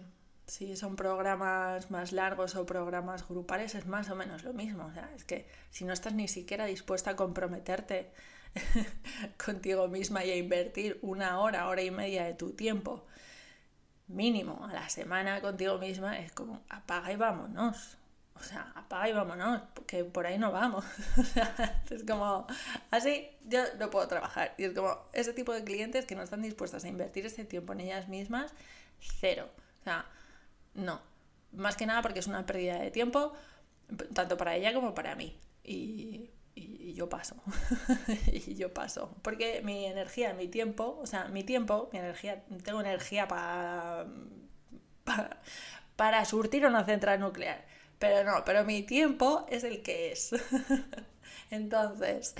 si 0.52 0.76
son 0.76 0.96
programas 0.96 1.90
más 1.90 2.12
largos 2.12 2.56
o 2.56 2.66
programas 2.66 3.26
grupales, 3.26 3.74
es 3.74 3.86
más 3.86 4.10
o 4.10 4.16
menos 4.16 4.44
lo 4.44 4.52
mismo. 4.52 4.84
O 4.84 4.92
sea, 4.92 5.10
es 5.16 5.24
que 5.24 5.46
si 5.70 5.86
no 5.86 5.94
estás 5.94 6.12
ni 6.12 6.28
siquiera 6.28 6.66
dispuesta 6.66 7.12
a 7.12 7.16
comprometerte 7.16 8.10
contigo 9.42 9.88
misma 9.88 10.24
y 10.26 10.30
a 10.30 10.36
invertir 10.36 10.98
una 11.00 11.40
hora, 11.40 11.68
hora 11.68 11.82
y 11.82 11.90
media 11.90 12.24
de 12.24 12.34
tu 12.34 12.50
tiempo 12.50 13.06
mínimo 14.12 14.66
a 14.68 14.72
la 14.72 14.88
semana 14.88 15.40
contigo 15.40 15.78
misma, 15.78 16.18
es 16.18 16.32
como 16.32 16.62
apaga 16.68 17.12
y 17.12 17.16
vámonos. 17.16 17.98
O 18.34 18.42
sea, 18.44 18.72
apaga 18.74 19.08
y 19.08 19.12
vámonos, 19.12 19.62
porque 19.74 20.04
por 20.04 20.26
ahí 20.26 20.38
no 20.38 20.50
vamos. 20.50 20.84
es 21.90 22.04
como, 22.04 22.46
así 22.90 23.28
yo 23.44 23.62
no 23.78 23.90
puedo 23.90 24.08
trabajar. 24.08 24.54
Y 24.58 24.64
es 24.64 24.72
como, 24.72 24.98
ese 25.12 25.32
tipo 25.32 25.52
de 25.52 25.62
clientes 25.62 26.06
que 26.06 26.16
no 26.16 26.22
están 26.22 26.42
dispuestas 26.42 26.84
a 26.84 26.88
invertir 26.88 27.26
ese 27.26 27.44
tiempo 27.44 27.72
en 27.72 27.80
ellas 27.80 28.08
mismas, 28.08 28.52
cero. 29.00 29.48
O 29.80 29.84
sea, 29.84 30.06
no. 30.74 31.00
Más 31.52 31.76
que 31.76 31.86
nada 31.86 32.02
porque 32.02 32.20
es 32.20 32.26
una 32.26 32.46
pérdida 32.46 32.78
de 32.78 32.90
tiempo, 32.90 33.32
tanto 34.14 34.36
para 34.36 34.56
ella 34.56 34.72
como 34.72 34.94
para 34.94 35.14
mí. 35.14 35.36
Y, 35.62 36.30
yo 37.02 37.08
paso. 37.08 37.34
y 38.32 38.54
yo 38.54 38.72
paso. 38.72 39.14
Porque 39.22 39.60
mi 39.64 39.86
energía, 39.86 40.34
mi 40.34 40.46
tiempo, 40.46 40.98
o 41.02 41.06
sea, 41.06 41.24
mi 41.24 41.42
tiempo, 41.42 41.88
mi 41.92 41.98
energía, 41.98 42.44
tengo 42.64 42.80
energía 42.80 43.26
para, 43.26 44.06
para, 45.96 46.24
surtir 46.24 46.64
una 46.64 46.84
central 46.84 47.18
nuclear. 47.18 47.64
Pero 47.98 48.22
no, 48.24 48.44
pero 48.44 48.64
mi 48.64 48.82
tiempo 48.82 49.46
es 49.48 49.64
el 49.64 49.82
que 49.82 50.12
es. 50.12 50.30
Entonces, 51.50 52.34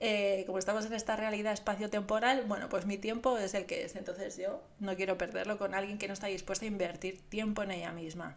eh, 0.00 0.44
como 0.46 0.58
estamos 0.58 0.84
en 0.84 0.92
esta 0.92 1.16
realidad 1.16 1.54
espacio-temporal, 1.54 2.44
bueno, 2.46 2.68
pues 2.68 2.84
mi 2.86 2.98
tiempo 2.98 3.38
es 3.38 3.54
el 3.54 3.64
que 3.64 3.84
es. 3.84 3.96
Entonces 3.96 4.36
yo 4.36 4.62
no 4.78 4.94
quiero 4.94 5.16
perderlo 5.16 5.58
con 5.58 5.74
alguien 5.74 5.98
que 5.98 6.06
no 6.06 6.12
está 6.12 6.26
dispuesto 6.26 6.66
a 6.66 6.68
invertir 6.68 7.20
tiempo 7.28 7.62
en 7.62 7.70
ella 7.72 7.92
misma. 7.92 8.36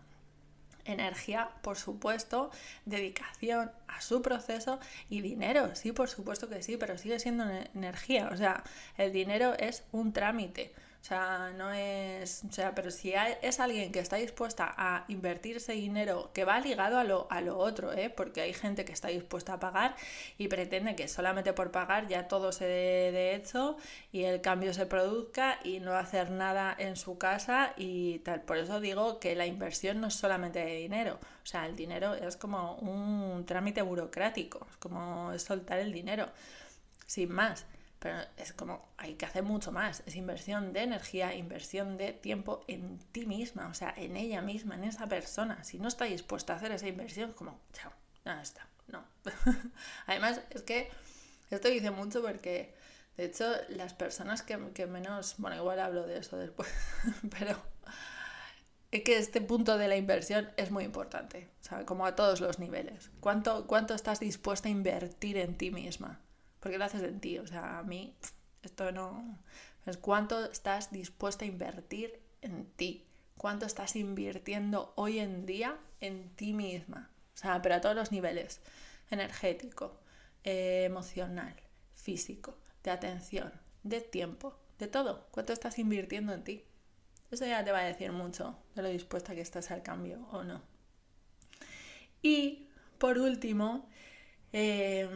Energía, 0.85 1.49
por 1.61 1.77
supuesto, 1.77 2.51
dedicación 2.85 3.71
a 3.87 4.01
su 4.01 4.21
proceso 4.21 4.79
y 5.09 5.21
dinero, 5.21 5.75
sí, 5.75 5.91
por 5.91 6.09
supuesto 6.09 6.47
que 6.47 6.61
sí, 6.63 6.77
pero 6.77 6.97
sigue 6.97 7.19
siendo 7.19 7.45
energía. 7.73 8.29
O 8.31 8.37
sea, 8.37 8.63
el 8.97 9.11
dinero 9.11 9.53
es 9.57 9.83
un 9.91 10.13
trámite. 10.13 10.73
O 11.05 11.07
sea, 11.07 11.53
no 11.55 11.71
es. 11.71 12.43
O 12.49 12.51
sea, 12.51 12.73
pero 12.73 12.89
si 12.89 13.13
es 13.43 13.59
alguien 13.59 13.91
que 13.91 13.99
está 13.99 14.15
dispuesta 14.15 14.73
a 14.75 15.05
invertir 15.07 15.57
ese 15.57 15.73
dinero 15.73 16.31
que 16.33 16.45
va 16.45 16.59
ligado 16.59 16.97
a 16.97 17.03
lo, 17.03 17.27
a 17.29 17.41
lo 17.41 17.59
otro, 17.59 17.93
¿eh? 17.93 18.09
porque 18.09 18.41
hay 18.41 18.53
gente 18.55 18.85
que 18.85 18.91
está 18.91 19.09
dispuesta 19.09 19.53
a 19.53 19.59
pagar 19.59 19.95
y 20.39 20.47
pretende 20.47 20.95
que 20.95 21.07
solamente 21.07 21.53
por 21.53 21.69
pagar 21.69 22.07
ya 22.07 22.27
todo 22.27 22.51
se 22.51 22.65
dé 22.65 23.11
de 23.11 23.35
hecho 23.35 23.77
y 24.11 24.23
el 24.23 24.41
cambio 24.41 24.73
se 24.73 24.87
produzca 24.87 25.59
y 25.63 25.79
no 25.79 25.93
hacer 25.93 26.31
nada 26.31 26.75
en 26.75 26.95
su 26.95 27.19
casa 27.19 27.73
y 27.77 28.17
tal. 28.19 28.41
Por 28.41 28.57
eso 28.57 28.79
digo 28.79 29.19
que 29.19 29.35
la 29.35 29.45
inversión 29.45 30.01
no 30.01 30.07
es 30.07 30.15
solamente 30.15 30.57
de 30.65 30.75
dinero. 30.77 31.19
O 31.43 31.45
sea, 31.45 31.67
el 31.67 31.75
dinero 31.75 32.15
es 32.15 32.35
como 32.35 32.77
un 32.77 33.45
trámite 33.45 33.83
burocrático, 33.83 34.65
es 34.71 34.77
como 34.77 35.37
soltar 35.37 35.77
el 35.77 35.93
dinero, 35.93 36.29
sin 37.05 37.31
más. 37.31 37.67
Pero 38.05 38.19
es 38.37 38.53
como, 38.53 38.87
hay 38.97 39.15
que 39.15 39.25
hacer 39.25 39.41
mucho 39.41 39.71
más. 39.71 40.03
Es 40.05 40.15
inversión 40.15 40.73
de 40.73 40.83
energía, 40.83 41.33
inversión 41.33 41.97
de 41.97 42.13
tiempo 42.13 42.63
en 42.67 42.99
ti 43.11 43.25
misma, 43.25 43.67
o 43.67 43.73
sea, 43.73 43.95
en 43.97 44.15
ella 44.15 44.43
misma, 44.43 44.75
en 44.75 44.83
esa 44.83 45.07
persona. 45.07 45.63
Si 45.63 45.79
no 45.79 45.87
está 45.87 46.05
dispuesta 46.05 46.53
a 46.53 46.57
hacer 46.57 46.71
esa 46.71 46.87
inversión, 46.87 47.31
es 47.31 47.35
como, 47.35 47.59
chao, 47.73 47.91
no 48.23 48.39
está, 48.39 48.69
no. 48.89 49.03
Además, 50.05 50.39
es 50.51 50.61
que 50.61 50.91
esto 51.49 51.67
dice 51.67 51.89
mucho 51.89 52.21
porque, 52.21 52.75
de 53.17 53.25
hecho, 53.25 53.51
las 53.69 53.95
personas 53.95 54.43
que, 54.43 54.85
menos, 54.85 55.33
bueno, 55.39 55.55
igual 55.55 55.79
hablo 55.79 56.05
de 56.05 56.19
eso 56.19 56.37
después, 56.37 56.69
pero 57.39 57.59
es 58.91 59.01
que 59.01 59.17
este 59.17 59.41
punto 59.41 59.79
de 59.79 59.87
la 59.87 59.95
inversión 59.95 60.51
es 60.57 60.69
muy 60.69 60.83
importante, 60.83 61.49
sea, 61.59 61.87
como 61.87 62.05
a 62.05 62.15
todos 62.15 62.39
los 62.39 62.59
niveles. 62.59 63.09
¿Cuánto, 63.19 63.65
cuánto 63.65 63.95
estás 63.95 64.19
dispuesta 64.19 64.67
a 64.67 64.71
invertir 64.71 65.37
en 65.37 65.57
ti 65.57 65.71
misma? 65.71 66.21
Porque 66.65 66.79
lo 66.79 66.85
haces 66.85 67.03
en 67.03 67.19
ti. 67.19 67.37
O 67.37 67.45
sea, 67.45 67.77
a 67.77 67.83
mí 67.83 68.15
esto 68.63 68.91
no... 68.91 69.37
Es 69.85 69.97
cuánto 69.97 70.45
estás 70.45 70.91
dispuesta 70.91 71.45
a 71.45 71.47
invertir 71.47 72.19
en 72.41 72.65
ti. 72.75 73.05
Cuánto 73.37 73.67
estás 73.67 73.95
invirtiendo 73.95 74.91
hoy 74.95 75.19
en 75.19 75.45
día 75.45 75.77
en 76.01 76.27
ti 76.35 76.53
misma. 76.53 77.11
O 77.35 77.37
sea, 77.37 77.61
pero 77.61 77.75
a 77.75 77.81
todos 77.81 77.95
los 77.95 78.11
niveles. 78.11 78.61
Energético, 79.11 79.99
eh, 80.43 80.85
emocional, 80.85 81.53
físico, 81.93 82.57
de 82.81 82.89
atención, 82.89 83.53
de 83.83 84.01
tiempo, 84.01 84.57
de 84.79 84.87
todo. 84.87 85.27
¿Cuánto 85.29 85.53
estás 85.53 85.77
invirtiendo 85.77 86.33
en 86.33 86.43
ti? 86.43 86.63
Eso 87.29 87.45
ya 87.45 87.63
te 87.63 87.73
va 87.73 87.81
a 87.81 87.85
decir 87.85 88.11
mucho 88.11 88.57
de 88.73 88.81
lo 88.81 88.89
dispuesta 88.89 89.35
que 89.35 89.41
estás 89.41 89.69
al 89.69 89.83
cambio 89.83 90.27
o 90.31 90.43
no. 90.43 90.63
Y 92.23 92.69
por 92.97 93.19
último, 93.19 93.87
eh, 94.51 95.07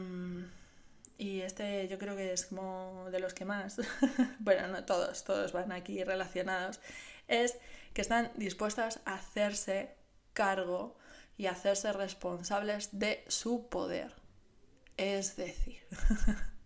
yo 1.60 1.98
creo 1.98 2.16
que 2.16 2.34
es 2.34 2.46
como 2.46 3.08
de 3.12 3.20
los 3.20 3.34
que 3.34 3.46
más, 3.46 3.78
bueno, 4.40 4.68
no 4.68 4.86
todos, 4.86 5.24
todos 5.24 5.52
van 5.52 5.72
aquí 5.72 6.04
relacionados, 6.04 6.80
es 7.28 7.58
que 7.94 8.02
están 8.02 8.32
dispuestas 8.36 9.02
a 9.06 9.16
hacerse 9.16 9.96
cargo 10.34 10.98
y 11.38 11.48
hacerse 11.48 11.92
responsables 11.94 12.90
de 13.00 13.24
su 13.28 13.68
poder. 13.68 14.14
Es 14.98 15.36
decir, 15.36 15.82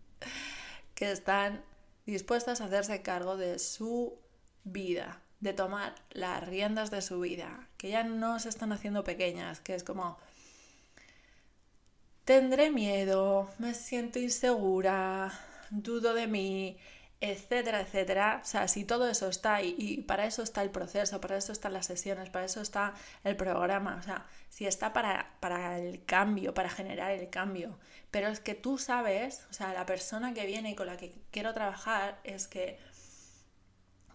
que 0.96 1.12
están 1.12 1.64
dispuestas 2.06 2.62
a 2.62 2.66
hacerse 2.66 3.02
cargo 3.02 3.38
de 3.38 3.60
su 3.60 4.20
vida, 4.64 5.22
de 5.40 5.54
tomar 5.54 5.96
las 6.12 6.48
riendas 6.48 6.90
de 6.92 7.02
su 7.02 7.20
vida, 7.20 7.68
que 7.78 7.90
ya 7.90 8.04
no 8.04 8.40
se 8.40 8.50
están 8.50 8.72
haciendo 8.72 9.04
pequeñas, 9.04 9.60
que 9.60 9.76
es 9.76 9.84
como, 9.84 10.18
tendré 12.26 12.72
miedo, 12.72 13.50
me 13.60 13.74
siento 13.74 14.20
insegura, 14.20 15.32
dudo 15.70 16.14
de 16.14 16.28
mí, 16.28 16.78
etcétera, 17.22 17.82
etcétera. 17.82 18.42
O 18.44 18.46
sea, 18.46 18.68
si 18.68 18.84
todo 18.86 19.10
eso 19.10 19.30
está 19.30 19.56
ahí 19.56 19.76
y 19.78 20.02
para 20.02 20.26
eso 20.26 20.44
está 20.44 20.62
el 20.62 20.72
proceso, 20.72 21.22
para 21.22 21.38
eso 21.38 21.52
están 21.54 21.74
las 21.74 21.86
sesiones, 21.86 22.30
para 22.30 22.46
eso 22.46 22.62
está 22.62 22.94
el 23.24 23.36
programa, 23.38 23.98
o 24.00 24.04
sea, 24.04 24.26
si 24.50 24.66
está 24.68 24.94
para, 24.94 25.34
para 25.40 25.80
el 25.80 26.04
cambio, 26.06 26.54
para 26.54 26.70
generar 26.70 27.12
el 27.12 27.30
cambio. 27.30 27.80
Pero 28.12 28.28
es 28.28 28.40
que 28.40 28.56
tú 28.56 28.78
sabes, 28.78 29.46
o 29.50 29.54
sea, 29.54 29.74
la 29.74 29.86
persona 29.86 30.34
que 30.34 30.46
viene 30.46 30.72
y 30.72 30.76
con 30.76 30.88
la 30.88 30.98
que 30.98 31.14
quiero 31.32 31.54
trabajar 31.54 32.20
es 32.24 32.48
que 32.48 32.78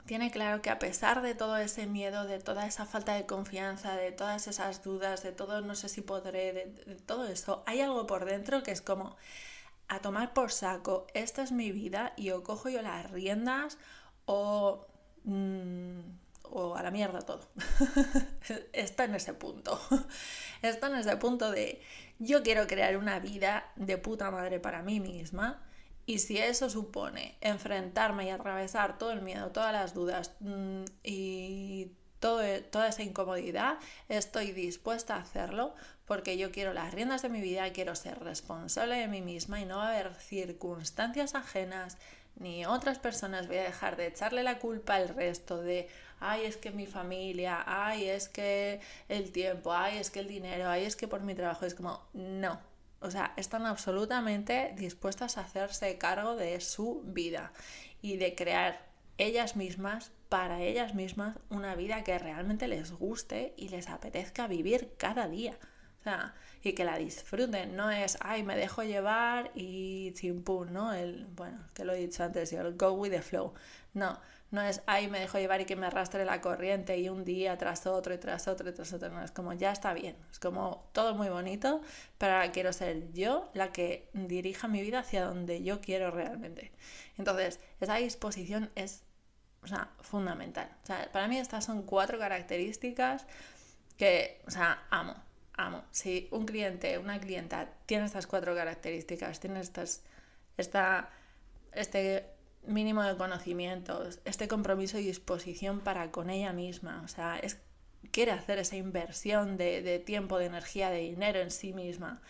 tiene 0.08 0.30
claro 0.30 0.62
que 0.62 0.70
a 0.70 0.78
pesar 0.78 1.20
de 1.20 1.34
todo 1.34 1.58
ese 1.58 1.86
miedo, 1.86 2.24
de 2.24 2.40
toda 2.40 2.66
esa 2.66 2.86
falta 2.86 3.12
de 3.12 3.26
confianza, 3.26 3.94
de 3.94 4.10
todas 4.10 4.48
esas 4.48 4.82
dudas, 4.82 5.22
de 5.22 5.32
todo 5.32 5.60
no 5.60 5.74
sé 5.74 5.90
si 5.90 6.00
podré, 6.00 6.54
de, 6.54 6.94
todo 6.96 7.26
eso, 7.26 7.62
hay 7.66 7.82
algo 7.82 8.06
por 8.06 8.24
dentro 8.24 8.62
que 8.62 8.70
es 8.70 8.80
como 8.80 9.16
a 9.86 10.00
tomar 10.00 10.32
por 10.32 10.50
saco, 10.50 11.06
esta 11.12 11.42
es 11.42 11.52
mi 11.52 11.72
vida 11.72 12.14
y 12.16 12.30
o 12.30 12.42
cojo 12.42 12.70
yo 12.70 12.80
las 12.80 13.10
riendas 13.10 13.76
o, 14.24 14.86
mm, 15.24 16.00
o 16.44 16.74
a 16.74 16.82
la 16.82 16.90
mierda 16.90 17.20
todo. 17.20 17.46
Está 18.72 19.04
en 19.04 19.14
ese 19.14 19.34
punto. 19.34 19.78
Está 20.62 20.86
en 20.86 20.96
ese 20.96 21.18
punto 21.18 21.50
de 21.50 21.82
yo 22.18 22.42
quiero 22.42 22.66
crear 22.66 22.96
una 22.96 23.18
vida 23.18 23.72
de 23.76 23.98
puta 23.98 24.30
madre 24.30 24.58
para 24.58 24.82
mí 24.82 25.00
misma 25.00 25.67
y 26.08 26.20
si 26.20 26.38
eso 26.38 26.70
supone 26.70 27.36
enfrentarme 27.42 28.24
y 28.24 28.30
atravesar 28.30 28.96
todo 28.96 29.10
el 29.10 29.20
miedo, 29.20 29.50
todas 29.50 29.74
las 29.74 29.92
dudas 29.92 30.32
mm, 30.40 30.84
y 31.04 31.90
e, 32.22 32.60
toda 32.70 32.88
esa 32.88 33.02
incomodidad, 33.02 33.78
estoy 34.08 34.52
dispuesta 34.52 35.16
a 35.16 35.20
hacerlo 35.20 35.74
porque 36.06 36.38
yo 36.38 36.50
quiero 36.50 36.72
las 36.72 36.94
riendas 36.94 37.20
de 37.20 37.28
mi 37.28 37.42
vida, 37.42 37.70
quiero 37.74 37.94
ser 37.94 38.20
responsable 38.20 38.96
de 38.96 39.06
mí 39.06 39.20
misma 39.20 39.60
y 39.60 39.66
no 39.66 39.76
va 39.76 39.88
a 39.88 39.90
haber 39.90 40.14
circunstancias 40.14 41.34
ajenas 41.34 41.98
ni 42.36 42.64
otras 42.64 42.98
personas. 42.98 43.46
Voy 43.46 43.58
a 43.58 43.64
dejar 43.64 43.96
de 43.98 44.06
echarle 44.06 44.42
la 44.42 44.58
culpa 44.58 44.94
al 44.94 45.10
resto 45.10 45.60
de, 45.60 45.90
ay, 46.20 46.46
es 46.46 46.56
que 46.56 46.70
mi 46.70 46.86
familia, 46.86 47.62
ay, 47.66 48.08
es 48.08 48.30
que 48.30 48.80
el 49.10 49.30
tiempo, 49.30 49.74
ay, 49.74 49.98
es 49.98 50.10
que 50.10 50.20
el 50.20 50.28
dinero, 50.28 50.70
ay, 50.70 50.86
es 50.86 50.96
que 50.96 51.06
por 51.06 51.20
mi 51.20 51.34
trabajo. 51.34 51.66
Es 51.66 51.74
como, 51.74 52.02
no, 52.14 52.58
o 53.00 53.11
sea, 53.11 53.33
están 53.37 53.67
absolutamente 53.67 54.75
dispuestas 54.76 55.38
a 55.38 55.43
hacerse 55.43 55.99
cargo 55.99 56.37
de 56.37 56.61
su 56.61 57.02
vida 57.05 57.52
y 58.02 58.17
de 58.17 58.35
crear 58.35 58.87
ellas 59.19 59.57
mismas 59.57 60.12
para 60.28 60.61
ellas 60.62 60.95
mismas 60.95 61.37
una 61.49 61.75
vida 61.75 62.05
que 62.05 62.19
realmente 62.19 62.69
les 62.69 62.93
guste 62.93 63.55
y 63.57 63.69
les 63.69 63.88
apetezca 63.88 64.47
vivir 64.47 64.95
cada 64.97 65.28
día. 65.28 65.59
O 66.00 66.02
sea, 66.02 66.35
y 66.62 66.75
que 66.75 66.85
la 66.85 66.97
disfruten, 66.99 67.76
no 67.76 67.90
es, 67.90 68.19
ay, 68.21 68.43
me 68.43 68.57
dejo 68.57 68.83
llevar 68.83 69.50
y 69.55 70.12
chimpún, 70.14 70.73
¿no? 70.73 70.93
El, 70.93 71.26
bueno, 71.26 71.59
que 71.75 71.85
lo 71.85 71.93
he 71.93 71.99
dicho 71.99 72.23
antes, 72.23 72.52
el 72.52 72.76
go 72.76 72.93
with 72.93 73.11
the 73.11 73.23
flow. 73.23 73.55
No, 73.95 74.21
no 74.50 74.62
es, 74.62 74.83
ay, 74.87 75.09
me 75.09 75.21
dejo 75.21 75.38
llevar 75.38 75.61
y 75.61 75.67
que 75.67 75.76
me 75.76 75.87
arrastre 75.87 76.25
la 76.25 76.40
corriente 76.40 76.97
y 76.97 77.09
un 77.11 77.25
día 77.25 77.59
tras 77.59 77.87
otro 77.87 78.14
y 78.14 78.19
tras 78.19 78.49
otro 78.49 78.71
y 78.71 78.73
tras 78.73 78.93
otro. 78.93 79.11
No, 79.11 79.23
es 79.23 79.31
como, 79.31 79.52
ya 79.52 79.73
está 79.73 79.93
bien. 79.93 80.17
Es 80.31 80.38
como 80.38 80.88
todo 80.93 81.14
muy 81.14 81.28
bonito, 81.28 81.83
pero 82.17 82.35
quiero 82.52 82.73
ser 82.73 83.12
yo 83.12 83.50
la 83.52 83.73
que 83.73 84.09
dirija 84.14 84.67
mi 84.67 84.81
vida 84.81 85.00
hacia 85.00 85.25
donde 85.25 85.62
yo 85.62 85.81
quiero 85.81 86.11
realmente. 86.11 86.73
Entonces, 87.19 87.61
esa 87.81 87.97
disposición 87.97 88.71
es 88.75 89.02
fundamental. 90.00 90.71
O 90.83 90.87
sea, 90.87 91.11
para 91.12 91.28
mí 91.28 91.37
estas 91.37 91.64
son 91.67 91.83
cuatro 91.83 92.19
características 92.19 93.26
que, 93.99 94.40
o 94.47 94.50
sea, 94.50 94.87
amo, 94.88 95.14
amo. 95.59 95.85
Si 95.90 96.28
un 96.31 96.47
cliente, 96.47 96.97
una 96.97 97.21
clienta 97.21 97.69
tiene 97.85 98.07
estas 98.07 98.26
cuatro 98.26 98.55
características, 98.55 99.40
tiene 99.40 99.61
estas, 99.61 100.02
esta, 100.57 101.11
este 101.73 102.38
mínimo 102.66 103.02
de 103.02 103.16
conocimientos, 103.16 104.20
este 104.24 104.48
compromiso 104.48 104.98
y 104.98 105.04
disposición 105.04 105.80
para 105.80 106.10
con 106.10 106.30
ella 106.30 106.52
misma. 106.52 107.02
O 107.04 107.08
sea, 107.08 107.38
es, 107.38 107.58
quiere 108.10 108.32
hacer 108.32 108.58
esa 108.58 108.76
inversión 108.76 109.56
de, 109.56 110.02
tiempo, 110.04 110.38
de 110.38 110.46
energía, 110.46 110.90
de 110.90 110.98
dinero 110.98 111.40
en 111.40 111.50
sí 111.50 111.72
misma 111.72 112.20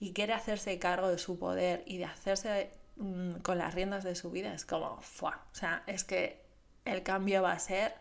y 0.00 0.12
quiere 0.12 0.32
hacerse 0.32 0.78
cargo 0.78 1.08
de 1.08 1.18
su 1.18 1.38
poder 1.38 1.84
y 1.86 1.98
de 1.98 2.06
hacerse 2.06 2.70
mm, 2.96 3.36
con 3.36 3.58
las 3.58 3.74
riendas 3.74 4.04
de 4.04 4.14
su 4.14 4.30
vida. 4.30 4.54
Es 4.54 4.64
como, 4.64 5.00
¡fua! 5.00 5.46
O 5.52 5.54
sea, 5.54 5.84
es 5.86 6.04
que 6.04 6.42
el 6.84 7.02
cambio 7.02 7.42
va 7.42 7.52
a 7.52 7.58
ser 7.58 7.94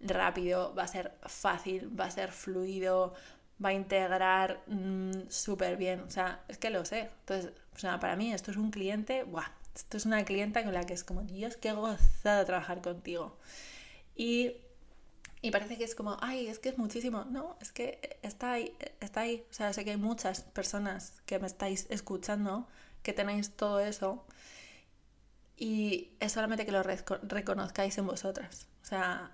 rápido, 0.00 0.74
va 0.74 0.84
a 0.84 0.88
ser 0.88 1.12
fácil, 1.26 1.98
va 1.98 2.06
a 2.06 2.10
ser 2.10 2.32
fluido, 2.32 3.14
va 3.64 3.70
a 3.70 3.72
integrar 3.72 4.62
mm, 4.66 5.28
súper 5.28 5.76
bien. 5.76 6.00
O 6.00 6.10
sea, 6.10 6.42
es 6.48 6.58
que 6.58 6.70
lo 6.70 6.84
sé. 6.84 7.10
Entonces, 7.20 7.52
o 7.74 7.78
sea, 7.78 8.00
para 8.00 8.16
mí 8.16 8.32
esto 8.32 8.50
es 8.50 8.56
un 8.56 8.70
cliente, 8.70 9.24
¡buah! 9.24 9.50
Esto 9.78 9.96
es 9.96 10.06
una 10.06 10.24
clienta 10.24 10.64
con 10.64 10.74
la 10.74 10.84
que 10.84 10.92
es 10.92 11.04
como, 11.04 11.22
Dios, 11.22 11.56
qué 11.56 11.72
gozado 11.72 12.44
trabajar 12.44 12.82
contigo. 12.82 13.38
Y, 14.16 14.56
y 15.40 15.52
parece 15.52 15.78
que 15.78 15.84
es 15.84 15.94
como, 15.94 16.16
ay, 16.20 16.48
es 16.48 16.58
que 16.58 16.70
es 16.70 16.78
muchísimo. 16.78 17.24
No, 17.26 17.56
es 17.60 17.70
que 17.70 18.18
está 18.22 18.52
ahí, 18.52 18.76
está 19.00 19.20
ahí. 19.20 19.44
O 19.48 19.54
sea, 19.54 19.72
sé 19.72 19.84
que 19.84 19.92
hay 19.92 19.96
muchas 19.96 20.40
personas 20.42 21.22
que 21.26 21.38
me 21.38 21.46
estáis 21.46 21.86
escuchando 21.90 22.66
que 23.04 23.12
tenéis 23.12 23.52
todo 23.52 23.78
eso. 23.78 24.24
Y 25.56 26.10
es 26.18 26.32
solamente 26.32 26.66
que 26.66 26.72
lo 26.72 26.82
reconozcáis 26.82 27.96
en 27.98 28.06
vosotras. 28.08 28.66
O 28.82 28.84
sea, 28.84 29.30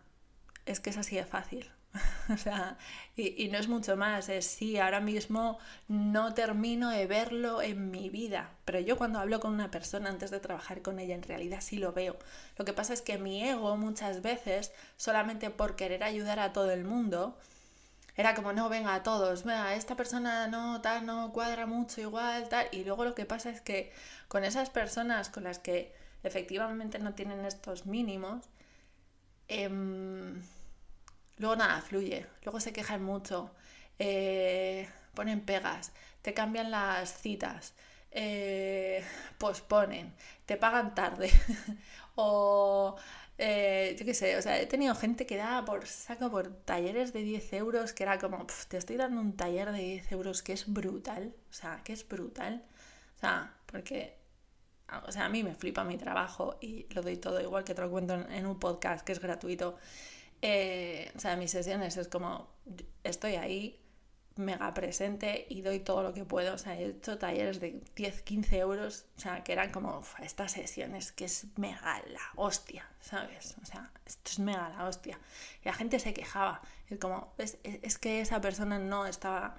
es 0.67 0.79
que 0.79 0.91
es 0.91 0.99
así 0.99 1.17
de 1.17 1.25
fácil. 1.25 1.71
o 2.29 2.37
sea, 2.37 2.77
y, 3.17 3.49
no 3.49 3.59
es 3.59 3.69
mucho 3.69 3.97
más, 3.97 4.29
es 4.29 4.47
sí, 4.47 4.79
ahora 4.79 5.01
mismo 5.01 5.59
no 5.89 6.35
termino 6.35 6.91
de 6.91 7.07
verlo 7.07 7.63
en 7.63 7.91
mi 7.91 8.09
vida, 8.11 8.51
pero 8.65 8.81
yo 8.81 8.97
cuando 8.97 9.21
hablo 9.21 9.41
con 9.41 9.53
una 9.53 9.71
persona 9.71 10.11
antes 10.11 10.31
de 10.31 10.41
trabajar 10.41 10.83
con 10.83 10.99
ella, 10.99 11.15
en 11.15 11.23
realidad 11.23 11.61
sí 11.61 11.79
lo 11.79 11.93
veo. 11.93 12.17
Lo 12.59 12.65
que 12.65 12.73
pasa 12.73 12.95
es 12.95 13.03
que 13.03 13.19
mi 13.19 13.45
ego 13.49 13.77
muchas 13.77 14.23
veces, 14.23 14.73
solamente 14.97 15.51
por 15.51 15.77
querer 15.77 16.03
ayudar 16.03 16.41
a 16.41 16.53
todo 16.53 16.71
el 16.73 16.85
mundo, 16.85 17.39
era 18.17 18.35
como, 18.35 18.53
no, 18.53 18.69
venga, 18.69 18.95
a 18.95 19.03
todos, 19.03 19.45
venga, 19.45 19.75
esta 19.75 19.97
persona 19.97 20.47
no, 20.49 20.81
tal, 20.81 21.07
no 21.07 21.33
cuadra 21.33 21.67
mucho 21.67 22.01
igual, 22.01 22.49
tal. 22.49 22.69
Y 22.73 22.85
luego 22.85 23.05
lo 23.05 23.15
que 23.15 23.27
pasa 23.27 23.51
es 23.51 23.61
que 23.61 23.93
con 24.29 24.45
esas 24.45 24.71
personas 24.71 25.31
con 25.31 25.45
las 25.45 25.59
que 25.59 25.93
efectivamente 26.23 26.99
no 26.99 27.15
tienen 27.15 27.45
estos 27.45 27.87
mínimos, 27.87 28.45
eh, 29.49 29.69
Luego 31.39 31.57
nada, 31.57 31.81
fluye. 31.81 32.27
Luego 32.45 32.61
se 32.61 32.73
quejan 32.73 33.03
mucho. 33.03 33.51
Eh, 33.99 34.89
ponen 35.15 35.41
pegas. 35.43 35.93
Te 36.23 36.35
cambian 36.35 36.71
las 36.71 37.21
citas. 37.21 37.75
Eh, 38.11 39.05
posponen. 39.39 40.15
Te 40.47 40.57
pagan 40.57 40.95
tarde. 40.95 41.31
o 42.17 42.97
eh, 43.39 43.97
yo 43.99 44.05
qué 44.05 44.15
sé, 44.15 44.37
o 44.37 44.43
sea, 44.43 44.61
he 44.61 44.67
tenido 44.67 44.95
gente 44.95 45.27
que 45.27 45.37
daba 45.37 45.65
por 45.65 45.87
saco 45.87 46.31
por 46.31 46.49
talleres 46.65 47.13
de 47.13 47.23
10 47.23 47.53
euros, 47.55 47.93
que 47.93 48.05
era 48.05 48.19
como, 48.19 48.47
te 48.69 48.77
estoy 48.77 48.97
dando 48.97 49.21
un 49.21 49.37
taller 49.37 49.73
de 49.73 49.79
10 49.81 50.13
euros 50.13 50.43
que 50.43 50.53
es 50.53 50.73
brutal, 50.73 51.35
o 51.51 51.53
sea, 51.53 51.81
que 51.85 51.93
es 51.93 52.07
brutal, 52.07 52.65
o 53.17 53.19
sea, 53.19 53.55
porque, 53.67 54.17
o 55.07 55.11
sea, 55.13 55.25
a 55.25 55.29
mí 55.29 55.43
me 55.43 55.55
flipa 55.55 55.83
mi 55.85 55.97
trabajo 55.99 56.59
y 56.61 56.87
lo 56.95 57.03
doy 57.03 57.17
todo 57.17 57.41
igual 57.41 57.65
que 57.65 57.75
te 57.75 57.83
lo 57.83 57.91
cuento 57.91 58.15
en 58.15 58.47
un 58.47 58.59
podcast 58.61 59.05
que 59.05 59.13
es 59.13 59.21
gratuito 59.21 59.77
eh, 60.47 61.11
o 61.17 61.19
sea, 61.19 61.37
mis 61.37 61.51
sesiones 61.53 61.97
es 61.97 62.07
como, 62.09 62.51
estoy 63.03 63.37
ahí 63.37 63.81
mega 64.37 64.75
presente 64.75 65.47
y 65.49 65.63
doy 65.63 65.81
todo 65.81 66.03
lo 66.03 66.13
que 66.13 66.27
puedo. 66.27 66.53
O 66.53 66.59
sea, 66.59 66.79
he 66.79 66.91
hecho 66.91 67.17
talleres 67.17 67.61
de 67.61 67.83
10, 67.97 68.21
15 68.21 68.59
euros, 68.59 69.07
o 69.17 69.21
sea, 69.21 69.43
que 69.43 69.55
eran 69.55 69.73
como 69.73 70.03
estas 70.23 70.53
sesiones 70.53 71.13
que 71.13 71.25
es 71.25 71.47
mega 71.57 71.99
la 72.09 72.21
hostia, 72.37 72.87
¿sabes? 73.01 73.57
O 73.63 73.65
sea, 73.65 73.91
esto 74.05 74.31
es 74.33 74.39
mega 74.39 74.69
la 74.69 74.87
hostia. 74.87 75.19
Y 75.63 75.65
la 75.65 75.73
gente 75.73 75.99
se 75.99 76.13
quejaba. 76.13 76.61
Es 76.91 76.99
como, 76.99 77.33
es, 77.39 77.57
es 77.63 77.97
que 77.97 78.21
esa 78.21 78.43
persona 78.43 78.79
no 78.79 79.07
estaba, 79.07 79.57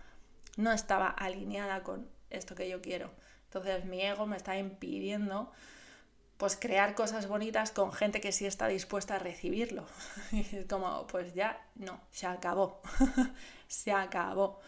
no 0.55 0.71
estaba 0.71 1.07
alineada 1.09 1.81
con 1.81 2.07
esto 2.29 2.53
que 2.53 2.69
yo 2.69 2.79
quiero. 2.79 3.09
Entonces 3.45 3.85
mi 3.85 4.01
ego 4.01 4.27
me 4.27 4.37
está 4.37 4.55
impidiendo 4.55 5.51
pues 6.37 6.57
crear 6.57 6.95
cosas 6.95 7.27
bonitas 7.27 7.71
con 7.71 7.93
gente 7.93 8.19
que 8.19 8.31
sí 8.31 8.45
está 8.45 8.67
dispuesta 8.67 9.15
a 9.15 9.19
recibirlo. 9.19 9.85
Y 10.31 10.41
es 10.55 10.65
como, 10.67 11.07
pues 11.07 11.33
ya 11.33 11.61
no, 11.75 11.99
se 12.11 12.27
acabó, 12.27 12.81
se 13.67 13.91
acabó. 13.91 14.59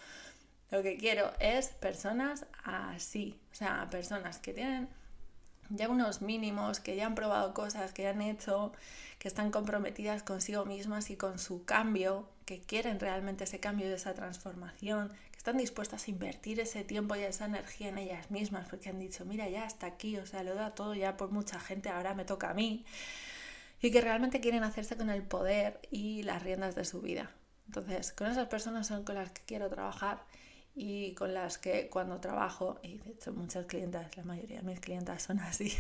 Lo 0.71 0.83
que 0.83 0.97
quiero 0.97 1.31
es 1.39 1.69
personas 1.69 2.45
así, 2.63 3.39
o 3.51 3.55
sea, 3.55 3.87
personas 3.89 4.39
que 4.39 4.53
tienen 4.53 4.89
ya 5.69 5.89
unos 5.89 6.21
mínimos, 6.21 6.79
que 6.79 6.95
ya 6.95 7.05
han 7.05 7.15
probado 7.15 7.53
cosas, 7.53 7.91
que 7.93 8.07
han 8.07 8.21
hecho, 8.21 8.71
que 9.19 9.27
están 9.27 9.51
comprometidas 9.51 10.23
consigo 10.23 10.65
mismas 10.65 11.09
y 11.09 11.17
con 11.17 11.39
su 11.39 11.65
cambio, 11.65 12.29
que 12.45 12.61
quieren 12.61 12.99
realmente 12.99 13.43
ese 13.43 13.59
cambio 13.59 13.89
y 13.89 13.91
esa 13.91 14.13
transformación, 14.13 15.11
están 15.47 15.59
dispuestas 15.59 16.05
a 16.05 16.11
invertir 16.11 16.59
ese 16.59 16.83
tiempo 16.83 17.15
y 17.15 17.19
esa 17.19 17.45
energía 17.45 17.87
en 17.87 17.97
ellas 17.97 18.31
mismas 18.31 18.67
porque 18.67 18.89
han 18.89 18.99
dicho, 18.99 19.23
mira, 19.23 19.47
ya 19.47 19.63
hasta 19.63 19.87
aquí, 19.87 20.17
o 20.17 20.25
sea, 20.25 20.43
lo 20.43 20.55
da 20.55 20.75
todo 20.75 20.93
ya 20.93 21.15
por 21.15 21.31
mucha 21.31 21.57
gente, 21.57 21.87
ahora 21.87 22.13
me 22.13 22.25
toca 22.25 22.49
a 22.49 22.53
mí. 22.53 22.83
Y 23.81 23.89
que 23.89 24.01
realmente 24.01 24.41
quieren 24.41 24.65
hacerse 24.65 24.97
con 24.97 25.09
el 25.09 25.23
poder 25.23 25.79
y 25.89 26.23
las 26.23 26.43
riendas 26.43 26.75
de 26.75 26.83
su 26.83 26.99
vida. 26.99 27.31
Entonces, 27.65 28.11
con 28.11 28.27
esas 28.27 28.49
personas 28.49 28.87
son 28.87 29.05
con 29.05 29.15
las 29.15 29.31
que 29.31 29.41
quiero 29.45 29.69
trabajar 29.69 30.25
y 30.75 31.13
con 31.13 31.33
las 31.33 31.57
que 31.57 31.87
cuando 31.87 32.19
trabajo, 32.19 32.77
y 32.83 32.97
de 32.97 33.11
hecho 33.11 33.31
muchas 33.31 33.67
clientas, 33.67 34.17
la 34.17 34.25
mayoría 34.25 34.57
de 34.57 34.63
mis 34.63 34.81
clientas 34.81 35.23
son 35.23 35.39
así, 35.39 35.71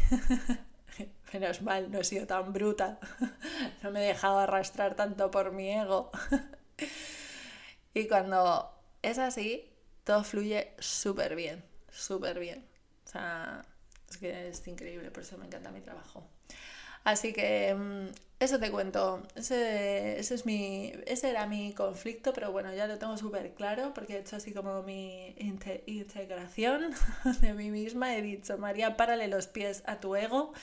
menos 1.33 1.61
mal, 1.61 1.91
no 1.91 1.99
he 1.99 2.05
sido 2.05 2.25
tan 2.25 2.53
bruta, 2.53 2.99
no 3.83 3.91
me 3.91 4.05
he 4.05 4.07
dejado 4.07 4.39
arrastrar 4.39 4.95
tanto 4.95 5.29
por 5.29 5.51
mi 5.51 5.69
ego. 5.71 6.09
y 7.93 8.07
cuando 8.07 8.76
es 9.01 9.17
así, 9.17 9.69
todo 10.03 10.23
fluye 10.23 10.73
súper 10.79 11.35
bien, 11.35 11.63
súper 11.91 12.39
bien. 12.39 12.65
O 13.05 13.09
sea, 13.09 13.61
es 14.09 14.17
que 14.17 14.49
es 14.49 14.67
increíble, 14.67 15.11
por 15.11 15.23
eso 15.23 15.37
me 15.37 15.45
encanta 15.45 15.71
mi 15.71 15.81
trabajo. 15.81 16.27
Así 17.03 17.31
que 17.31 17.73
mm, 17.73 18.07
eso 18.39 18.59
te 18.59 18.69
cuento, 18.69 19.23
ese, 19.35 20.19
es 20.19 20.45
mi, 20.45 20.91
ese 21.05 21.29
era 21.29 21.47
mi 21.47 21.73
conflicto, 21.73 22.33
pero 22.33 22.51
bueno, 22.51 22.73
ya 22.73 22.85
lo 22.85 22.97
tengo 22.97 23.17
súper 23.17 23.53
claro 23.53 23.93
porque 23.93 24.15
he 24.15 24.19
hecho 24.19 24.35
así 24.35 24.53
como 24.53 24.83
mi 24.83 25.33
integración 25.85 26.91
de 27.41 27.53
mí 27.53 27.71
misma. 27.71 28.15
He 28.15 28.21
dicho, 28.21 28.57
María, 28.57 28.97
párale 28.97 29.27
los 29.27 29.47
pies 29.47 29.83
a 29.85 29.99
tu 29.99 30.15
ego 30.15 30.53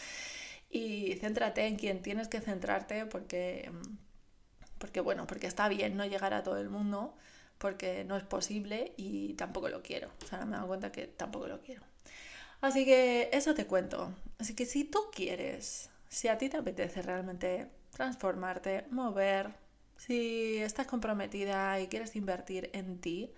y 0.71 1.15
céntrate 1.17 1.67
en 1.67 1.77
quien 1.77 2.03
tienes 2.03 2.29
que 2.29 2.41
centrarte 2.41 3.07
porque, 3.07 3.71
mm, 3.73 3.97
porque 4.79 5.01
bueno, 5.01 5.27
porque 5.27 5.47
está 5.47 5.69
bien 5.69 5.97
no 5.97 6.05
llegar 6.07 6.35
a 6.35 6.43
todo 6.43 6.59
el 6.59 6.69
mundo, 6.69 7.17
porque 7.65 8.05
no 8.05 8.15
es 8.19 8.25
posible 8.25 8.93
y 8.99 9.33
tampoco 9.37 9.71
lo 9.71 9.83
quiero. 9.83 10.11
O 10.23 10.27
sea, 10.27 10.45
me 10.45 10.51
he 10.51 10.57
dado 10.57 10.67
cuenta 10.67 10.93
que 10.93 11.07
tampoco 11.07 11.47
lo 11.47 11.63
quiero. 11.63 11.81
Así 12.61 12.85
que 12.85 13.31
eso 13.33 13.55
te 13.55 13.65
cuento. 13.65 14.13
Así 14.39 14.55
que 14.55 14.67
si 14.67 14.85
tú 14.85 14.99
quieres, 15.11 15.89
si 16.11 16.29
a 16.29 16.37
ti 16.37 16.51
te 16.51 16.59
apetece 16.59 17.01
realmente 17.01 17.71
transformarte, 17.91 18.85
mover, 18.91 19.55
si 19.97 20.59
estás 20.59 20.87
comprometida 20.87 21.81
y 21.81 21.87
quieres 21.87 22.15
invertir 22.17 22.69
en 22.75 23.01
ti, 23.01 23.33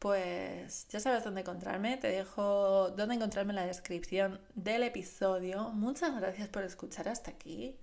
pues 0.00 0.86
ya 0.90 1.00
sabes 1.00 1.24
dónde 1.24 1.40
encontrarme. 1.40 1.96
Te 1.96 2.08
dejo 2.08 2.90
dónde 2.90 3.14
encontrarme 3.14 3.52
en 3.52 3.56
la 3.56 3.66
descripción 3.66 4.38
del 4.54 4.82
episodio. 4.82 5.70
Muchas 5.70 6.14
gracias 6.14 6.50
por 6.50 6.62
escuchar 6.62 7.08
hasta 7.08 7.30
aquí. 7.30 7.74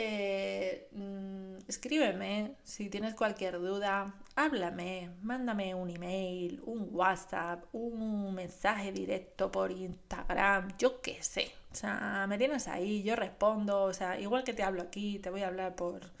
Eh, 0.00 0.88
mm, 0.92 1.56
escríbeme 1.66 2.54
si 2.62 2.88
tienes 2.88 3.14
cualquier 3.14 3.58
duda 3.58 4.14
háblame, 4.38 5.10
mándame 5.22 5.74
un 5.74 5.90
email, 5.90 6.62
un 6.64 6.88
WhatsApp, 6.92 7.64
un 7.72 8.32
mensaje 8.32 8.92
directo 8.92 9.50
por 9.50 9.72
Instagram, 9.72 10.76
yo 10.78 11.00
qué 11.00 11.20
sé. 11.20 11.50
O 11.72 11.74
sea, 11.74 12.26
me 12.28 12.38
tienes 12.38 12.68
ahí, 12.68 13.02
yo 13.02 13.16
respondo, 13.16 13.82
o 13.82 13.92
sea, 13.92 14.20
igual 14.20 14.44
que 14.44 14.52
te 14.54 14.62
hablo 14.62 14.82
aquí, 14.82 15.18
te 15.18 15.30
voy 15.30 15.42
a 15.42 15.48
hablar 15.48 15.74
por, 15.74 16.12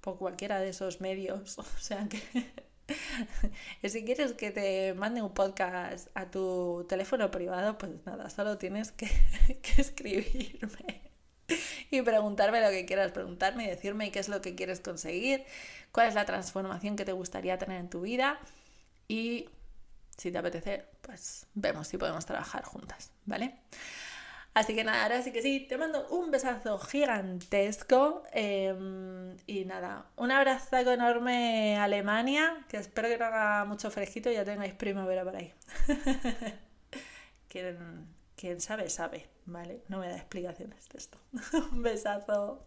por 0.00 0.18
cualquiera 0.18 0.60
de 0.60 0.68
esos 0.68 1.00
medios. 1.00 1.58
O 1.58 1.78
sea 1.80 2.08
que 2.08 2.20
si 3.88 4.04
quieres 4.04 4.32
que 4.34 4.52
te 4.52 4.94
mande 4.94 5.22
un 5.22 5.34
podcast 5.34 6.08
a 6.14 6.30
tu 6.30 6.86
teléfono 6.88 7.32
privado, 7.32 7.78
pues 7.78 7.92
nada, 8.06 8.30
solo 8.30 8.58
tienes 8.58 8.92
que, 8.92 9.08
que 9.62 9.82
escribirme 9.82 11.05
y 11.90 12.02
preguntarme 12.02 12.60
lo 12.60 12.70
que 12.70 12.86
quieras 12.86 13.12
preguntarme 13.12 13.64
y 13.64 13.68
decirme 13.68 14.10
qué 14.10 14.18
es 14.18 14.28
lo 14.28 14.40
que 14.40 14.54
quieres 14.54 14.80
conseguir, 14.80 15.44
cuál 15.92 16.08
es 16.08 16.14
la 16.14 16.24
transformación 16.24 16.96
que 16.96 17.04
te 17.04 17.12
gustaría 17.12 17.58
tener 17.58 17.80
en 17.80 17.90
tu 17.90 18.02
vida 18.02 18.38
y 19.08 19.48
si 20.16 20.32
te 20.32 20.38
apetece, 20.38 20.84
pues 21.02 21.46
vemos 21.54 21.88
si 21.88 21.98
podemos 21.98 22.24
trabajar 22.24 22.64
juntas, 22.64 23.12
¿vale? 23.26 23.54
Así 24.54 24.74
que 24.74 24.84
nada, 24.84 25.02
ahora 25.02 25.20
sí 25.20 25.32
que 25.32 25.42
sí, 25.42 25.66
te 25.68 25.76
mando 25.76 26.08
un 26.08 26.30
besazo 26.30 26.78
gigantesco 26.78 28.22
em, 28.32 29.36
y 29.46 29.66
nada, 29.66 30.06
un 30.16 30.30
abrazo 30.30 30.78
enorme 30.78 31.76
a 31.76 31.84
Alemania, 31.84 32.64
que 32.66 32.78
espero 32.78 33.08
que 33.08 33.18
no 33.18 33.26
haga 33.26 33.66
mucho 33.66 33.90
fresquito 33.90 34.30
y 34.30 34.34
ya 34.34 34.46
tengáis 34.46 34.72
primavera 34.72 35.24
por 35.24 35.36
ahí. 35.36 35.52
quien, 37.50 38.15
quien 38.36 38.60
sabe, 38.60 38.88
sabe, 38.90 39.28
¿vale? 39.46 39.82
No 39.88 39.98
me 39.98 40.08
da 40.08 40.16
explicaciones 40.16 40.88
de 40.88 40.98
esto. 40.98 41.18
un 41.72 41.82
besazo. 41.82 42.66